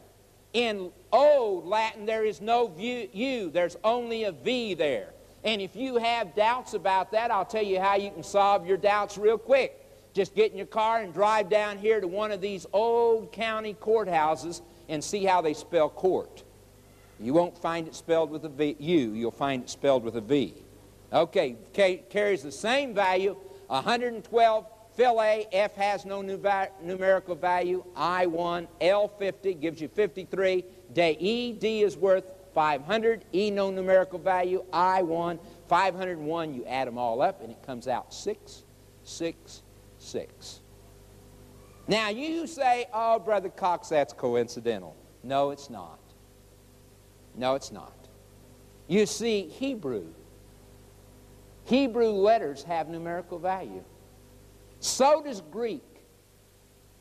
[0.51, 3.49] In old Latin, there is no U.
[3.49, 5.13] There's only a V there.
[5.45, 8.77] And if you have doubts about that, I'll tell you how you can solve your
[8.77, 9.79] doubts real quick.
[10.13, 13.73] Just get in your car and drive down here to one of these old county
[13.73, 16.43] courthouses and see how they spell court.
[17.19, 20.21] You won't find it spelled with a V, U, you'll find it spelled with a
[20.21, 20.53] V.
[21.11, 23.35] Okay, K carries the same value,
[23.67, 24.65] 112
[24.95, 31.83] fill A, F has no numerical value, I1, L50 gives you 53, day E, D
[31.83, 37.51] is worth 500, E no numerical value, I1, 501, you add them all up and
[37.51, 38.63] it comes out 6,
[39.03, 39.61] 6,
[39.97, 40.59] 6.
[41.87, 44.95] Now you say, oh, Brother Cox, that's coincidental.
[45.23, 45.99] No, it's not.
[47.35, 47.93] No, it's not.
[48.87, 50.05] You see, Hebrew.
[51.65, 53.83] Hebrew letters have numerical value.
[54.79, 55.83] So does Greek.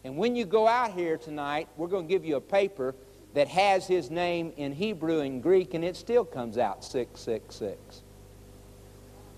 [0.04, 2.94] And when you go out here tonight, we're going to give you a paper
[3.34, 8.02] that has his name in Hebrew and Greek, and it still comes out 666.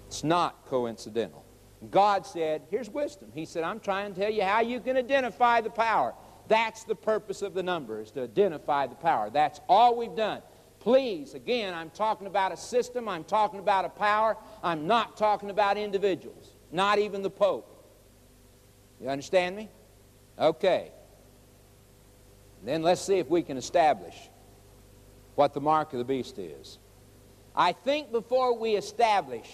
[0.09, 1.45] It's not coincidental.
[1.91, 3.31] God said, here's wisdom.
[3.35, 6.15] He said, I'm trying to tell you how you can identify the power.
[6.49, 9.31] That's the purpose of the number, is to identify the power.
[9.31, 10.43] That's all we've done.
[10.79, 13.09] Please, again, I'm talking about a system.
[13.09, 14.37] I'm talking about a power.
[14.63, 17.71] I'm not talking about individuals, not even the Pope.
[19.01, 19.71] You understand me?
[20.39, 20.91] Okay.
[22.63, 24.15] Then let's see if we can establish
[25.35, 26.79] what the mark of the beast is.
[27.57, 29.49] I think before we establish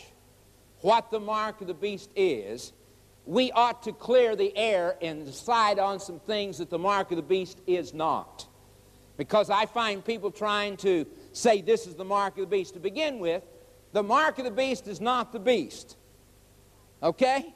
[0.82, 2.72] what the mark of the beast is,
[3.26, 7.16] we ought to clear the air and decide on some things that the mark of
[7.16, 8.46] the beast is not.
[9.16, 12.74] Because I find people trying to say this is the mark of the beast.
[12.74, 13.42] To begin with,
[13.92, 15.96] the mark of the beast is not the beast.
[17.02, 17.54] Okay?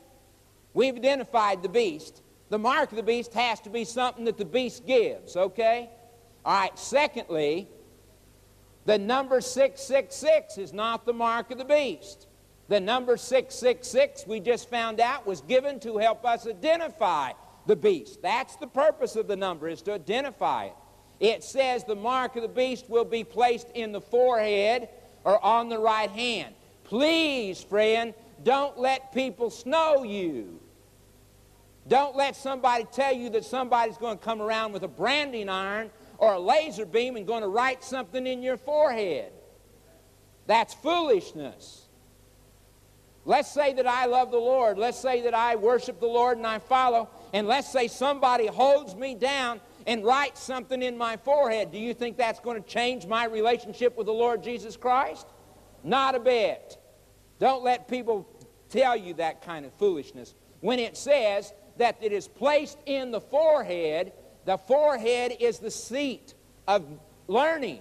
[0.74, 2.22] We've identified the beast.
[2.50, 5.88] The mark of the beast has to be something that the beast gives, okay?
[6.44, 7.68] All right, secondly,
[8.84, 12.26] the number 666 is not the mark of the beast.
[12.68, 17.32] The number 666, we just found out, was given to help us identify
[17.66, 18.22] the beast.
[18.22, 20.74] That's the purpose of the number, is to identify it.
[21.20, 24.88] It says the mark of the beast will be placed in the forehead
[25.24, 26.54] or on the right hand.
[26.84, 30.60] Please, friend, don't let people snow you.
[31.86, 35.90] Don't let somebody tell you that somebody's going to come around with a branding iron
[36.18, 39.32] or a laser beam and going to write something in your forehead.
[40.46, 41.83] That's foolishness.
[43.26, 44.76] Let's say that I love the Lord.
[44.76, 47.08] Let's say that I worship the Lord and I follow.
[47.32, 51.72] And let's say somebody holds me down and writes something in my forehead.
[51.72, 55.26] Do you think that's going to change my relationship with the Lord Jesus Christ?
[55.82, 56.78] Not a bit.
[57.38, 58.28] Don't let people
[58.68, 60.34] tell you that kind of foolishness.
[60.60, 64.12] When it says that it is placed in the forehead,
[64.44, 66.34] the forehead is the seat
[66.68, 66.86] of
[67.26, 67.80] learning.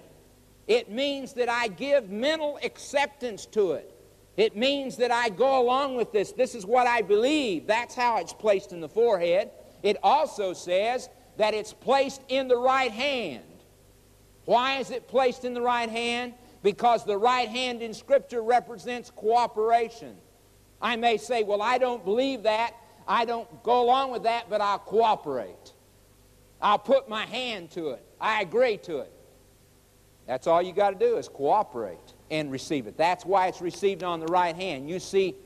[0.66, 3.93] It means that I give mental acceptance to it.
[4.36, 6.32] It means that I go along with this.
[6.32, 7.66] This is what I believe.
[7.66, 9.50] That's how it's placed in the forehead.
[9.82, 13.44] It also says that it's placed in the right hand.
[14.44, 16.34] Why is it placed in the right hand?
[16.62, 20.16] Because the right hand in Scripture represents cooperation.
[20.82, 22.74] I may say, well, I don't believe that.
[23.06, 25.72] I don't go along with that, but I'll cooperate.
[26.60, 28.04] I'll put my hand to it.
[28.20, 29.12] I agree to it.
[30.26, 32.96] That's all you got to do is cooperate and receive it.
[32.96, 34.90] That's why it's received on the right hand.
[34.90, 35.36] You see,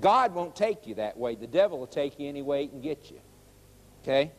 [0.00, 1.34] God won't take you that way.
[1.34, 3.20] The devil will take you any way he can get you.
[4.02, 4.30] Okay?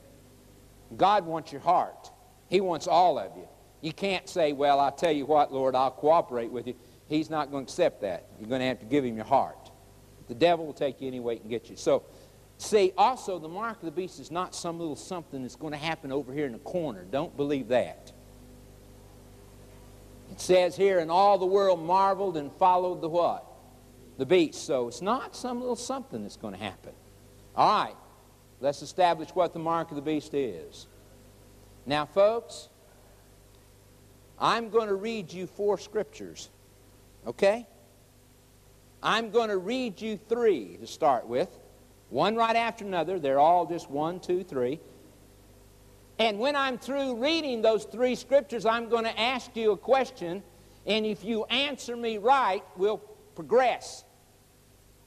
[0.95, 2.11] God wants your heart.
[2.49, 3.47] He wants all of you.
[3.81, 6.75] You can't say, well, I'll tell you what, Lord, I'll cooperate with you.
[7.07, 8.27] He's not going to accept that.
[8.39, 9.71] You're going to have to give him your heart.
[10.27, 11.75] The devil will take you any way he can get you.
[11.75, 12.03] So,
[12.59, 15.79] see, also, the mark of the beast is not some little something that's going to
[15.79, 17.05] happen over here in the corner.
[17.09, 18.13] Don't believe that.
[20.31, 23.45] It says here, and all the world marveled and followed the what?
[24.17, 24.65] The beast.
[24.65, 26.93] So it's not some little something that's going to happen.
[27.55, 27.95] All right,
[28.61, 30.87] let's establish what the mark of the beast is.
[31.85, 32.69] Now, folks,
[34.39, 36.49] I'm going to read you four scriptures,
[37.27, 37.67] okay?
[39.03, 41.49] I'm going to read you three to start with,
[42.09, 43.19] one right after another.
[43.19, 44.79] They're all just one, two, three.
[46.21, 50.43] And when I'm through reading those three scriptures, I'm going to ask you a question.
[50.85, 52.99] And if you answer me right, we'll
[53.33, 54.03] progress.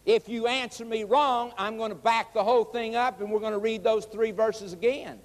[0.05, 3.39] If you answer me wrong, I'm going to back the whole thing up and we're
[3.39, 5.21] going to read those three verses again.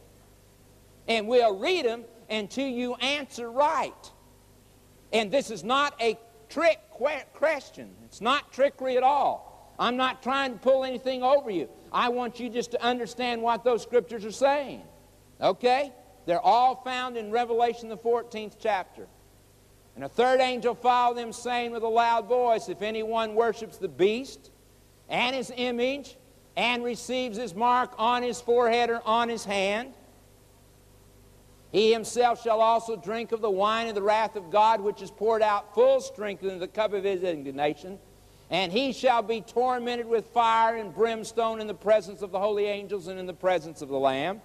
[1.08, 4.12] And we'll read them until you answer right.
[5.12, 6.20] And this is not a
[6.50, 6.80] trick
[7.34, 7.96] question.
[8.06, 9.74] It's not trickery at all.
[9.80, 11.68] I'm not trying to pull anything over you.
[11.92, 14.84] I want you just to understand what those scriptures are saying.
[15.42, 15.92] Okay?
[16.26, 19.08] They're all found in Revelation, the 14th chapter.
[19.96, 23.88] And a third angel followed them, saying with a loud voice, If anyone worships the
[23.88, 24.52] beast
[25.10, 26.16] and his image
[26.56, 29.94] and receives his mark on his forehead or on his hand,
[31.72, 35.12] he himself shall also drink of the wine of the wrath of God, which is
[35.12, 38.00] poured out full strength into the cup of his indignation.
[38.50, 42.66] And he shall be tormented with fire and brimstone in the presence of the holy
[42.66, 44.42] angels and in the presence of the Lamb.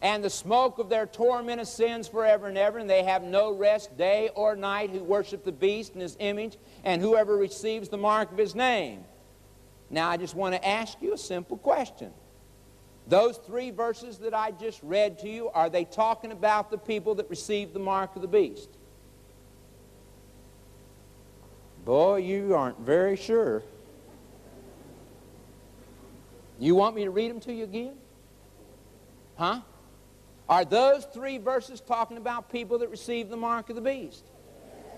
[0.00, 3.96] And the smoke of their torment ascends forever and ever, and they have no rest
[3.96, 8.30] day or night who worship the beast and his image, and whoever receives the mark
[8.30, 9.04] of his name.
[9.90, 12.12] Now, I just want to ask you a simple question.
[13.08, 17.16] Those three verses that I just read to you, are they talking about the people
[17.16, 18.68] that received the mark of the beast?
[21.84, 23.62] Boy, you aren't very sure.
[26.60, 27.94] You want me to read them to you again?
[29.36, 29.60] Huh?
[30.48, 34.24] Are those three verses talking about people that received the mark of the beast?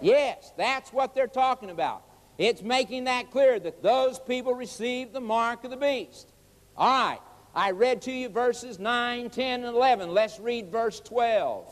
[0.01, 2.03] Yes, that's what they're talking about.
[2.39, 6.33] It's making that clear that those people received the mark of the beast.
[6.77, 7.21] All right.
[7.55, 10.15] I read to you verses 9, 10, and 11.
[10.15, 11.67] Let's read verse 12.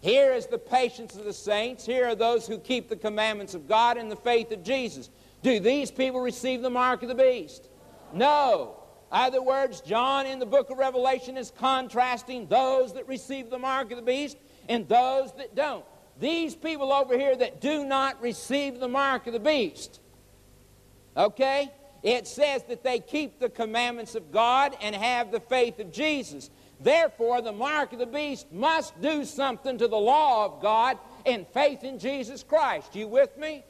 [0.00, 1.86] Here is the patience of the saints.
[1.86, 5.10] Here are those who keep the commandments of God and the faith of Jesus.
[5.42, 7.68] Do these people receive the mark of the beast?
[8.12, 8.81] No.
[9.12, 13.92] Other words, John in the book of Revelation is contrasting those that receive the mark
[13.92, 14.36] of the beast
[14.68, 15.84] and those that don't.
[16.18, 20.00] These people over here that do not receive the mark of the beast,
[21.16, 21.70] okay?
[22.02, 26.50] it says that they keep the commandments of God and have the faith of Jesus.
[26.80, 31.46] Therefore, the mark of the beast must do something to the law of God and
[31.48, 32.96] faith in Jesus Christ.
[32.96, 33.64] You with me?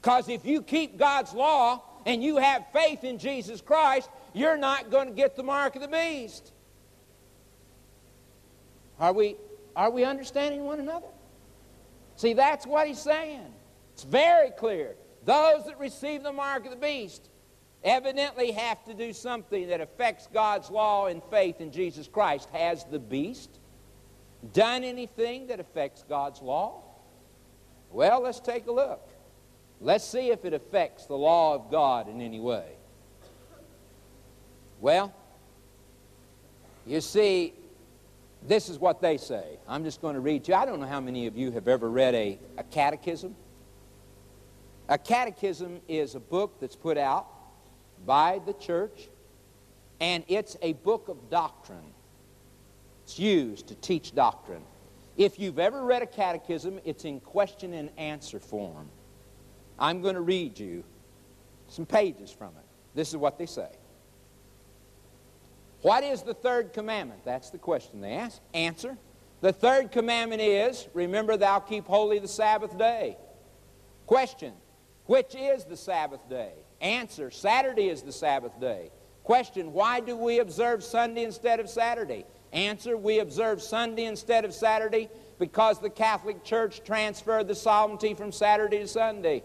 [0.00, 4.90] Because if you keep God's law and you have faith in Jesus Christ, you're not
[4.90, 6.52] going to get the mark of the beast.
[8.98, 9.36] Are we,
[9.76, 11.06] are we understanding one another?
[12.16, 13.52] See, that's what he's saying.
[13.92, 14.96] It's very clear.
[15.26, 17.28] Those that receive the mark of the beast
[17.84, 22.48] evidently have to do something that affects God's law and faith in Jesus Christ.
[22.54, 23.50] Has the beast
[24.54, 26.84] done anything that affects God's law?
[27.90, 29.06] Well, let's take a look.
[29.80, 32.72] Let's see if it affects the law of God in any way.
[34.80, 35.14] Well,
[36.86, 37.52] you see,
[38.46, 39.58] this is what they say.
[39.68, 40.54] I'm just going to read you.
[40.54, 43.34] I don't know how many of you have ever read a, a catechism.
[44.88, 47.26] A catechism is a book that's put out
[48.06, 49.08] by the church,
[50.00, 51.92] and it's a book of doctrine.
[53.04, 54.62] It's used to teach doctrine.
[55.16, 58.88] If you've ever read a catechism, it's in question and answer form.
[59.78, 60.84] I'm going to read you
[61.68, 62.64] some pages from it.
[62.94, 63.68] This is what they say.
[65.82, 67.24] What is the third commandment?
[67.24, 68.40] That's the question they ask.
[68.52, 68.96] Answer.
[69.40, 73.16] The third commandment is, remember thou keep holy the Sabbath day.
[74.06, 74.52] Question.
[75.06, 76.52] Which is the Sabbath day?
[76.80, 78.90] Answer, Saturday is the Sabbath day.
[79.24, 82.24] Question, why do we observe Sunday instead of Saturday?
[82.52, 85.08] Answer, we observe Sunday instead of Saturday
[85.38, 89.42] because the Catholic Church transferred the solemnity from Saturday to Sunday.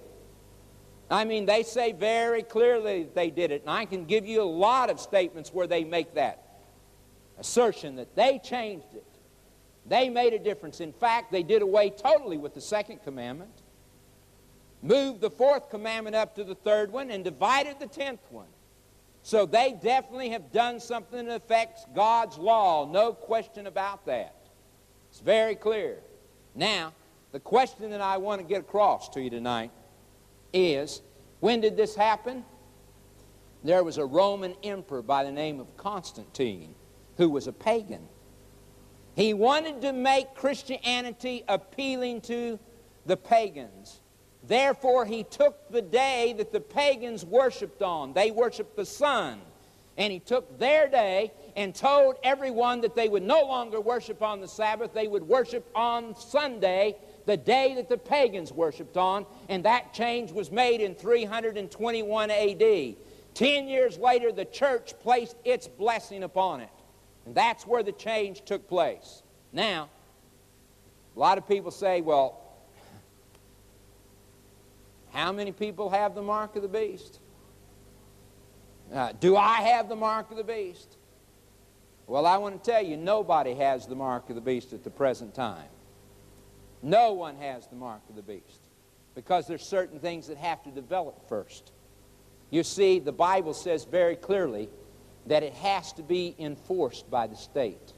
[1.09, 4.41] I mean, they say very clearly that they did it, and I can give you
[4.41, 6.39] a lot of statements where they make that
[7.37, 9.05] assertion that they changed it.
[9.85, 10.79] They made a difference.
[10.79, 13.51] In fact, they did away totally with the second commandment
[14.83, 18.47] moved the fourth commandment up to the third one, and divided the tenth one.
[19.23, 22.85] So they definitely have done something that affects God's law.
[22.85, 24.35] No question about that.
[25.09, 25.99] It's very clear.
[26.53, 26.93] Now,
[27.31, 29.71] the question that I want to get across to you tonight
[30.53, 31.01] is
[31.39, 32.45] when did this happen?
[33.63, 36.75] There was a Roman emperor by the name of Constantine
[37.17, 38.07] who was a pagan.
[39.15, 42.59] He wanted to make Christianity appealing to
[43.05, 44.01] the pagans.
[44.45, 48.13] Therefore, he took the day that the pagans worshiped on.
[48.13, 49.41] They worshiped the sun.
[49.97, 54.41] And he took their day and told everyone that they would no longer worship on
[54.41, 56.95] the Sabbath, they would worship on Sunday,
[57.25, 59.25] the day that the pagans worshiped on.
[59.49, 62.95] And that change was made in 321 AD.
[63.33, 66.69] Ten years later, the church placed its blessing upon it.
[67.25, 69.23] And that's where the change took place.
[69.51, 69.89] Now,
[71.15, 72.43] a lot of people say, well,
[75.13, 77.19] How many people have the mark of the beast?
[78.91, 80.97] Uh, do I have the mark of the beast?
[82.07, 84.89] Well, I want to tell you, nobody has the mark of the beast at the
[84.89, 85.69] present time.
[86.83, 88.67] No one has the mark of the beast
[89.15, 91.71] because there's certain things that have to develop first.
[92.49, 94.69] You see, the Bible says very clearly
[95.25, 97.93] that it has to be enforced by the state.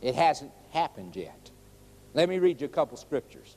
[0.00, 1.50] It hasn't happened yet.
[2.14, 3.56] Let me read you a couple scriptures.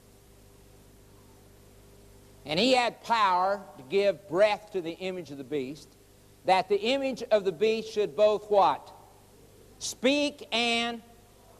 [2.46, 5.90] And he had power to give breath to the image of the beast,
[6.46, 8.92] that the image of the beast should both what?
[9.78, 11.02] Speak and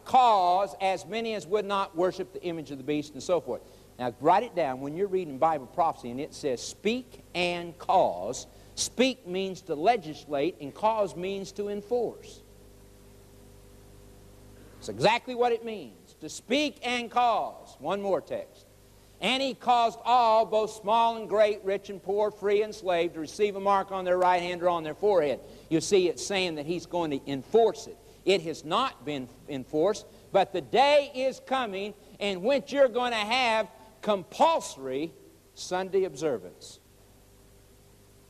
[0.06, 3.62] cause as many as would not worship the image of the beast and so forth.
[3.98, 8.48] Now, write it down when you're reading Bible prophecy and it says speak and cause.
[8.76, 12.42] Speak means to legislate, and cause means to enforce.
[14.80, 17.78] It's exactly what it means to speak and cause.
[17.80, 18.66] One more text.
[19.22, 23.22] And he caused all, both small and great, rich and poor, free and slave, to
[23.22, 25.40] receive a mark on their right hand or on their forehead.
[25.70, 27.98] You see, it's saying that he's going to enforce it.
[28.26, 33.18] It has not been enforced, but the day is coming in which you're going to
[33.18, 33.68] have
[34.02, 35.14] compulsory
[35.54, 36.80] Sunday observance.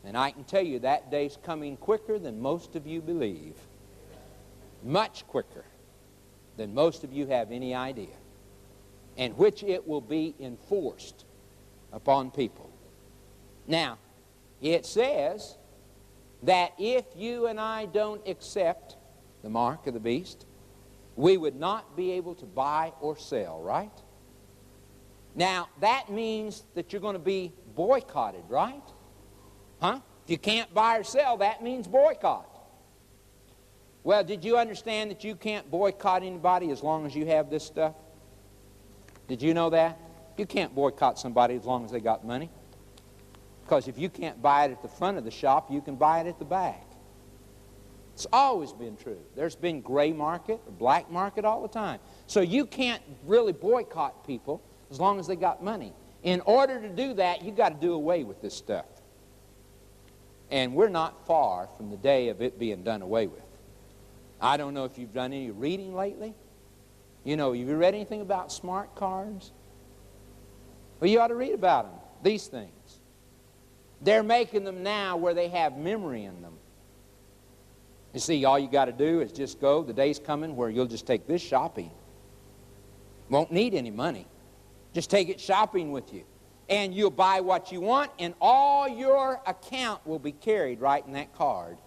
[0.03, 3.55] And I can tell you that day's coming quicker than most of you believe.
[4.83, 5.65] Much quicker
[6.57, 8.15] than most of you have any idea.
[9.17, 11.25] And which it will be enforced
[11.91, 12.69] upon people.
[13.65, 13.97] Now,
[14.61, 15.57] it says
[16.43, 18.94] that if you and I don't accept
[19.45, 20.43] the mark of the beast,
[21.15, 23.91] we would not be able to buy or sell, right?
[25.35, 28.81] Now, that means that you're going to be boycotted, right?
[29.79, 29.99] Huh?
[30.23, 32.49] If you can't buy or sell, that means boycott.
[34.03, 37.63] Well, did you understand that you can't boycott anybody as long as you have this
[37.63, 37.93] stuff?
[39.27, 39.99] Did you know that?
[40.37, 42.49] You can't boycott somebody as long as they got money.
[43.63, 46.21] Because if you can't buy it at the front of the shop, you can buy
[46.21, 46.81] it at the back.
[48.15, 49.19] It's always been true.
[49.35, 51.99] There's been gray market or black market all the time.
[52.27, 55.91] So you can't really boycott people as long as they got money.
[56.23, 58.85] In order to do that, you've got to do away with this stuff.
[60.49, 63.43] And we're not far from the day of it being done away with.
[64.39, 66.33] I don't know if you've done any reading lately.
[67.25, 69.51] You know, have you read anything about smart cards?
[71.01, 72.99] Well, you ought to read about them, these things.
[74.01, 76.53] They're making them now where they have memory in them.
[78.15, 79.83] You see, all you got to do is just go.
[79.83, 81.91] The day's coming where you'll just take this shopping.
[83.29, 84.25] Won't need any money.
[84.93, 86.23] Just take it shopping with you.
[86.69, 91.11] And you'll buy what you want, and all your account will be carried right in
[91.11, 91.77] that card.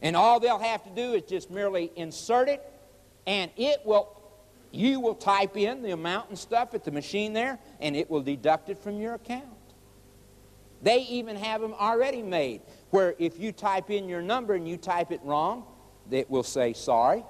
[0.00, 2.62] And all they'll have to do is just merely insert it,
[3.26, 4.08] and it will,
[4.70, 8.22] you will type in the amount and stuff at the machine there, and it will
[8.22, 9.44] deduct it from your account.
[10.82, 12.60] They even have them already made
[12.90, 15.64] where if you type in your number and you type it wrong,
[16.10, 17.24] it will say sorry.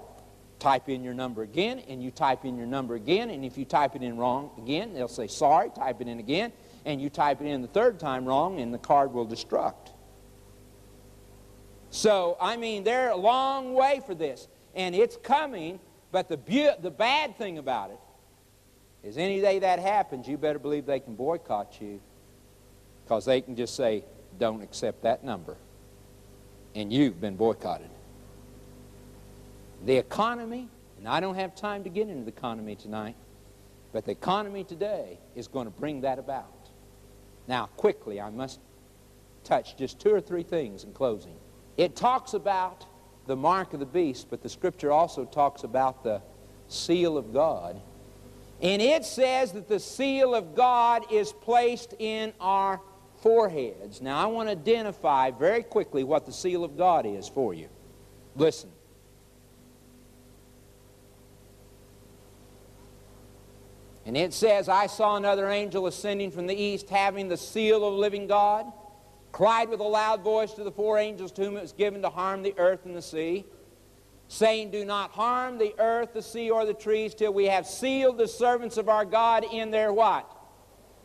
[0.59, 3.65] Type in your number again, and you type in your number again, and if you
[3.65, 6.53] type it in wrong again, they'll say sorry, type it in again,
[6.85, 9.91] and you type it in the third time wrong, and the card will destruct.
[11.91, 15.81] So, I mean, they're a long way for this, and it's coming,
[16.13, 17.99] but the, the bad thing about it
[19.07, 22.01] is any day that happens, you better believe they can boycott you
[23.05, 24.05] because they can just say,
[24.39, 25.57] don't accept that number.
[26.75, 27.91] And you've been boycotted.
[29.85, 33.17] The economy, and I don't have time to get into the economy tonight,
[33.93, 36.51] but the economy today is going to bring that about.
[37.47, 38.59] Now, quickly, I must
[39.45, 41.37] touch just two or three things in closing.
[41.77, 42.87] It talks about
[43.27, 46.23] the mark of the beast, but the scripture also talks about the
[46.69, 47.81] seal of God.
[48.63, 52.81] And it says that the seal of God is placed in our
[53.25, 54.03] foreheads.
[54.03, 57.71] Now, I want to identify very quickly what the seal of God is for you.
[58.37, 58.69] Listen.
[64.05, 67.95] And it says, I saw another angel ascending from the east, having the seal of
[67.95, 68.71] the living God,
[69.33, 72.11] cried with a loud voice to the four angels to whom it was given to
[72.11, 73.47] harm the earth and the sea,
[74.29, 78.19] saying, Do not harm the earth, the sea, or the trees till we have sealed
[78.19, 80.31] the servants of our God in their what?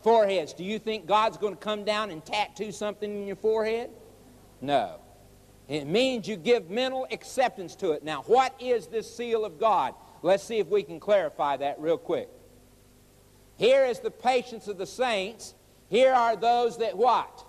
[0.03, 0.53] Foreheads.
[0.53, 3.89] Do you think God's going to come down and tattoo something in your forehead?
[4.61, 4.99] No.
[5.67, 8.03] It means you give mental acceptance to it.
[8.03, 9.93] Now, what is this seal of God?
[10.21, 12.29] Let's see if we can clarify that real quick.
[13.57, 15.53] Here is the patience of the saints.
[15.89, 17.45] Here are those that what?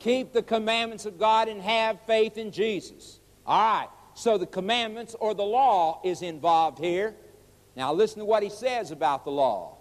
[0.00, 3.20] Keep the commandments of God and have faith in Jesus.
[3.46, 3.88] All right.
[4.14, 7.14] So the commandments or the law is involved here.
[7.76, 9.73] Now listen to what he says about the law.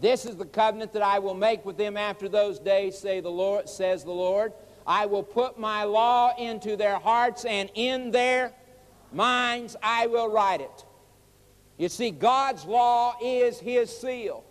[0.00, 3.30] This is the covenant that I will make with them after those days, say the
[3.30, 4.52] Lord, says the Lord.
[4.86, 8.52] I will put my law into their hearts, and in their
[9.12, 10.84] minds I will write it.
[11.76, 14.44] You see, God's law is his seal.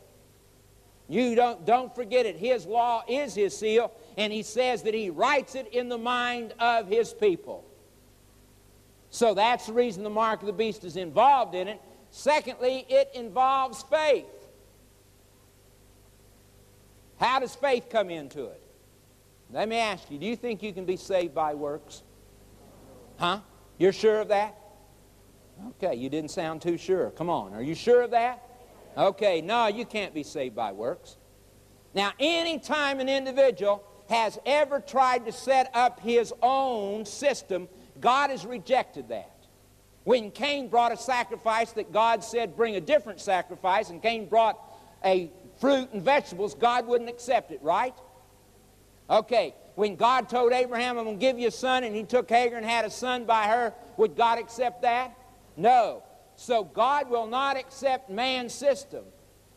[1.10, 2.36] You don't, don't forget it.
[2.36, 6.54] His law is his seal, and he says that he writes it in the mind
[6.60, 7.64] of his people.
[9.10, 11.82] So that's the reason the mark of the beast is involved in it.
[12.12, 14.26] Secondly, it involves faith.
[17.20, 18.62] How does faith come into it?
[19.52, 22.04] Let me ask you, do you think you can be saved by works?
[23.18, 23.40] Huh?
[23.78, 24.56] You're sure of that?
[25.70, 27.12] Okay, you didn't sound too sure.
[27.12, 28.44] Come on, are you sure of that?
[28.96, 31.18] Okay, no, you can't be saved by works.
[31.94, 37.68] Now, anytime an individual has ever tried to set up his own system,
[38.00, 39.34] God has rejected that.
[40.04, 44.58] When Cain brought a sacrifice that God said bring a different sacrifice, and Cain brought
[45.04, 47.96] a fruit and vegetables, God wouldn't accept it, right?
[49.10, 52.30] Okay, when God told Abraham, I'm going to give you a son, and he took
[52.30, 55.18] Hagar and had a son by her, would God accept that?
[55.56, 56.04] No.
[56.36, 59.04] So God will not accept man's system.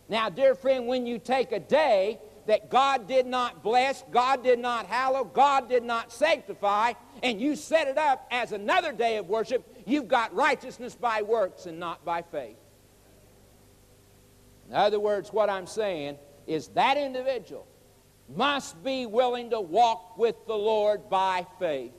[0.09, 4.59] Now, dear friend, when you take a day that God did not bless, God did
[4.59, 9.29] not hallow, God did not sanctify, and you set it up as another day of
[9.29, 12.57] worship, you've got righteousness by works and not by faith.
[14.71, 16.17] In other words, what I'm saying
[16.47, 17.67] is that individual
[18.35, 21.93] must be willing to walk with the Lord by faith.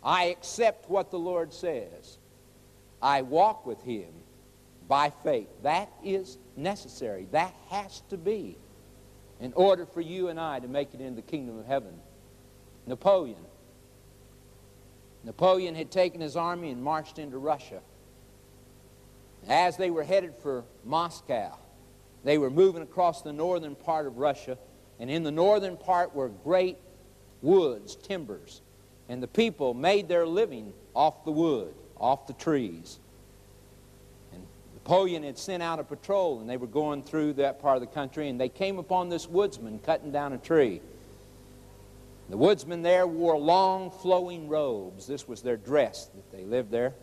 [0.00, 2.18] I accept what the Lord says.
[3.02, 4.08] I walk with him
[4.86, 5.48] by faith.
[5.64, 7.26] That is necessary.
[7.32, 8.56] That has to be
[9.40, 11.94] in order for you and I to make it in the kingdom of heaven.
[12.86, 13.44] Napoleon.
[15.24, 17.80] Napoleon had taken his army and marched into Russia.
[19.48, 21.56] As they were headed for Moscow,
[22.24, 24.58] they were moving across the northern part of Russia,
[24.98, 26.78] and in the northern part were great
[27.42, 28.60] woods, timbers,
[29.08, 32.98] and the people made their living off the wood off the trees.
[34.32, 34.44] And
[34.74, 37.86] Napoleon had sent out a patrol, and they were going through that part of the
[37.94, 40.80] country, and they came upon this woodsman cutting down a tree.
[42.28, 45.06] The woodsmen there wore long flowing robes.
[45.06, 46.94] This was their dress that they lived there.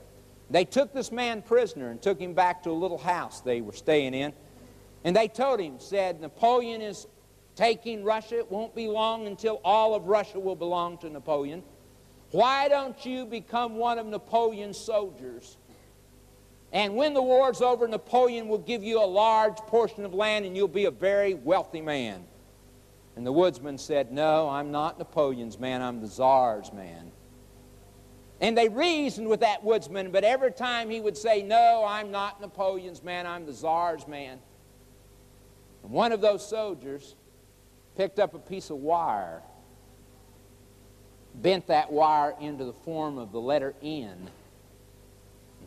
[0.53, 3.73] They took this man prisoner and took him back to a little house they were
[3.73, 4.33] staying in.
[5.03, 7.07] And they told him, said, Napoleon is
[7.55, 8.37] taking Russia.
[8.37, 11.63] It won't be long until all of Russia will belong to Napoleon.
[12.29, 15.57] Why don't you become one of Napoleon's soldiers?
[16.71, 20.55] And when the war's over, Napoleon will give you a large portion of land and
[20.55, 22.25] you'll be a very wealthy man.
[23.15, 27.11] And the woodsman said, No, I'm not Napoleon's man, I'm the Tsar's man.
[28.43, 32.41] And they reasoned with that woodsman, but every time he would say, No, I'm not
[32.41, 34.37] Napoleon's man, I'm the Tsar's man.
[35.81, 37.15] And one of those soldiers
[37.95, 39.41] picked up a piece of wire
[41.35, 44.29] bent that wire into the form of the letter N,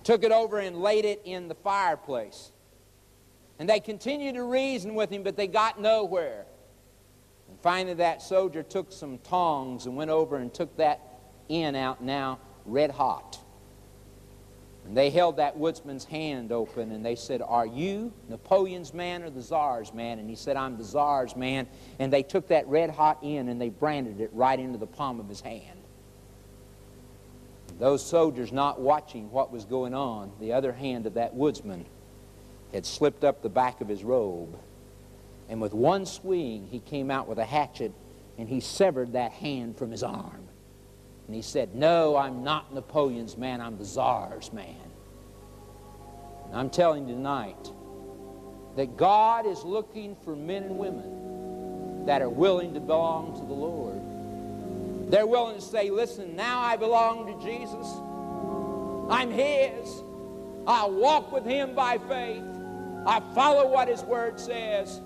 [0.04, 2.52] took it over and laid it in the fireplace.
[3.58, 6.44] And they continued to reason with him, but they got nowhere.
[7.48, 11.00] And finally, that soldier took some tongs and went over and took that
[11.48, 13.38] N out now red hot.
[14.86, 19.30] And they held that woodsman's hand open and they said, Are you Napoleon's man or
[19.30, 20.20] the Tsar's man?
[20.20, 21.66] And he said, I'm the Tsar's man.
[21.98, 25.18] And they took that red hot in and they branded it right into the palm
[25.18, 25.80] of his hand.
[27.80, 31.84] Those soldiers not watching what was going on, the other hand of that woodsman
[32.72, 34.56] had slipped up the back of his robe.
[35.48, 37.92] And with one swing, he came out with a hatchet
[38.38, 40.48] and he severed that hand from his arm.
[41.26, 44.76] And he said, No, I'm not Napoleon's man, I'm the Tsar's man.
[46.46, 47.70] And I'm telling you tonight
[48.76, 53.52] that God is looking for men and women that are willing to belong to the
[53.52, 54.00] Lord.
[55.10, 57.86] They're willing to say, Listen, now I belong to Jesus.
[59.10, 60.02] I'm His.
[60.66, 62.42] I walk with Him by faith.
[63.06, 65.00] I follow what His Word says.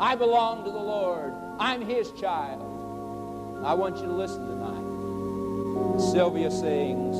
[0.00, 1.32] I belong to the Lord.
[1.58, 2.62] I'm His child.
[3.64, 4.73] I want you to listen tonight.
[5.98, 7.16] Sylvia sings,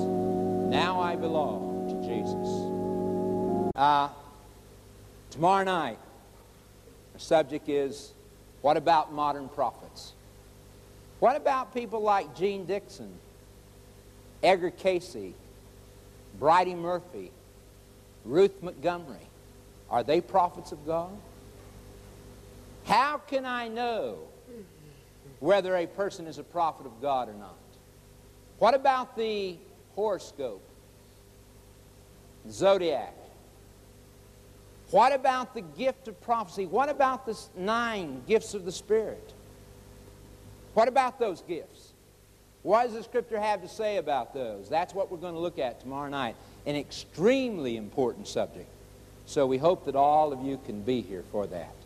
[0.70, 3.75] Now I Belong to Jesus.
[3.77, 4.09] Uh,
[5.31, 5.99] tomorrow night,
[7.12, 8.12] our subject is,
[8.62, 10.12] What about modern prophets?
[11.20, 13.12] What about people like Jeane Dixon,
[14.43, 15.33] Edgar Cayce,
[16.39, 17.31] Bridey Murphy,
[18.25, 19.29] Ruth Montgomery?
[19.89, 21.11] Are they prophets of God?
[22.85, 24.18] How can I know
[25.41, 27.57] whether a person is a prophet of God or not?
[28.65, 29.59] What about the
[29.95, 30.62] horoscope?
[32.49, 33.15] Zodiac?
[34.91, 36.65] What about the gift of prophecy?
[36.65, 39.35] What about the nine gifts of the Spirit?
[40.73, 41.93] What about those gifts?
[42.62, 44.71] What does the Scripture have to say about those?
[44.71, 46.35] That's what we're going to look at tomorrow night.
[46.65, 48.71] An extremely important subject.
[49.27, 51.84] So we hope that all of you can be here for that.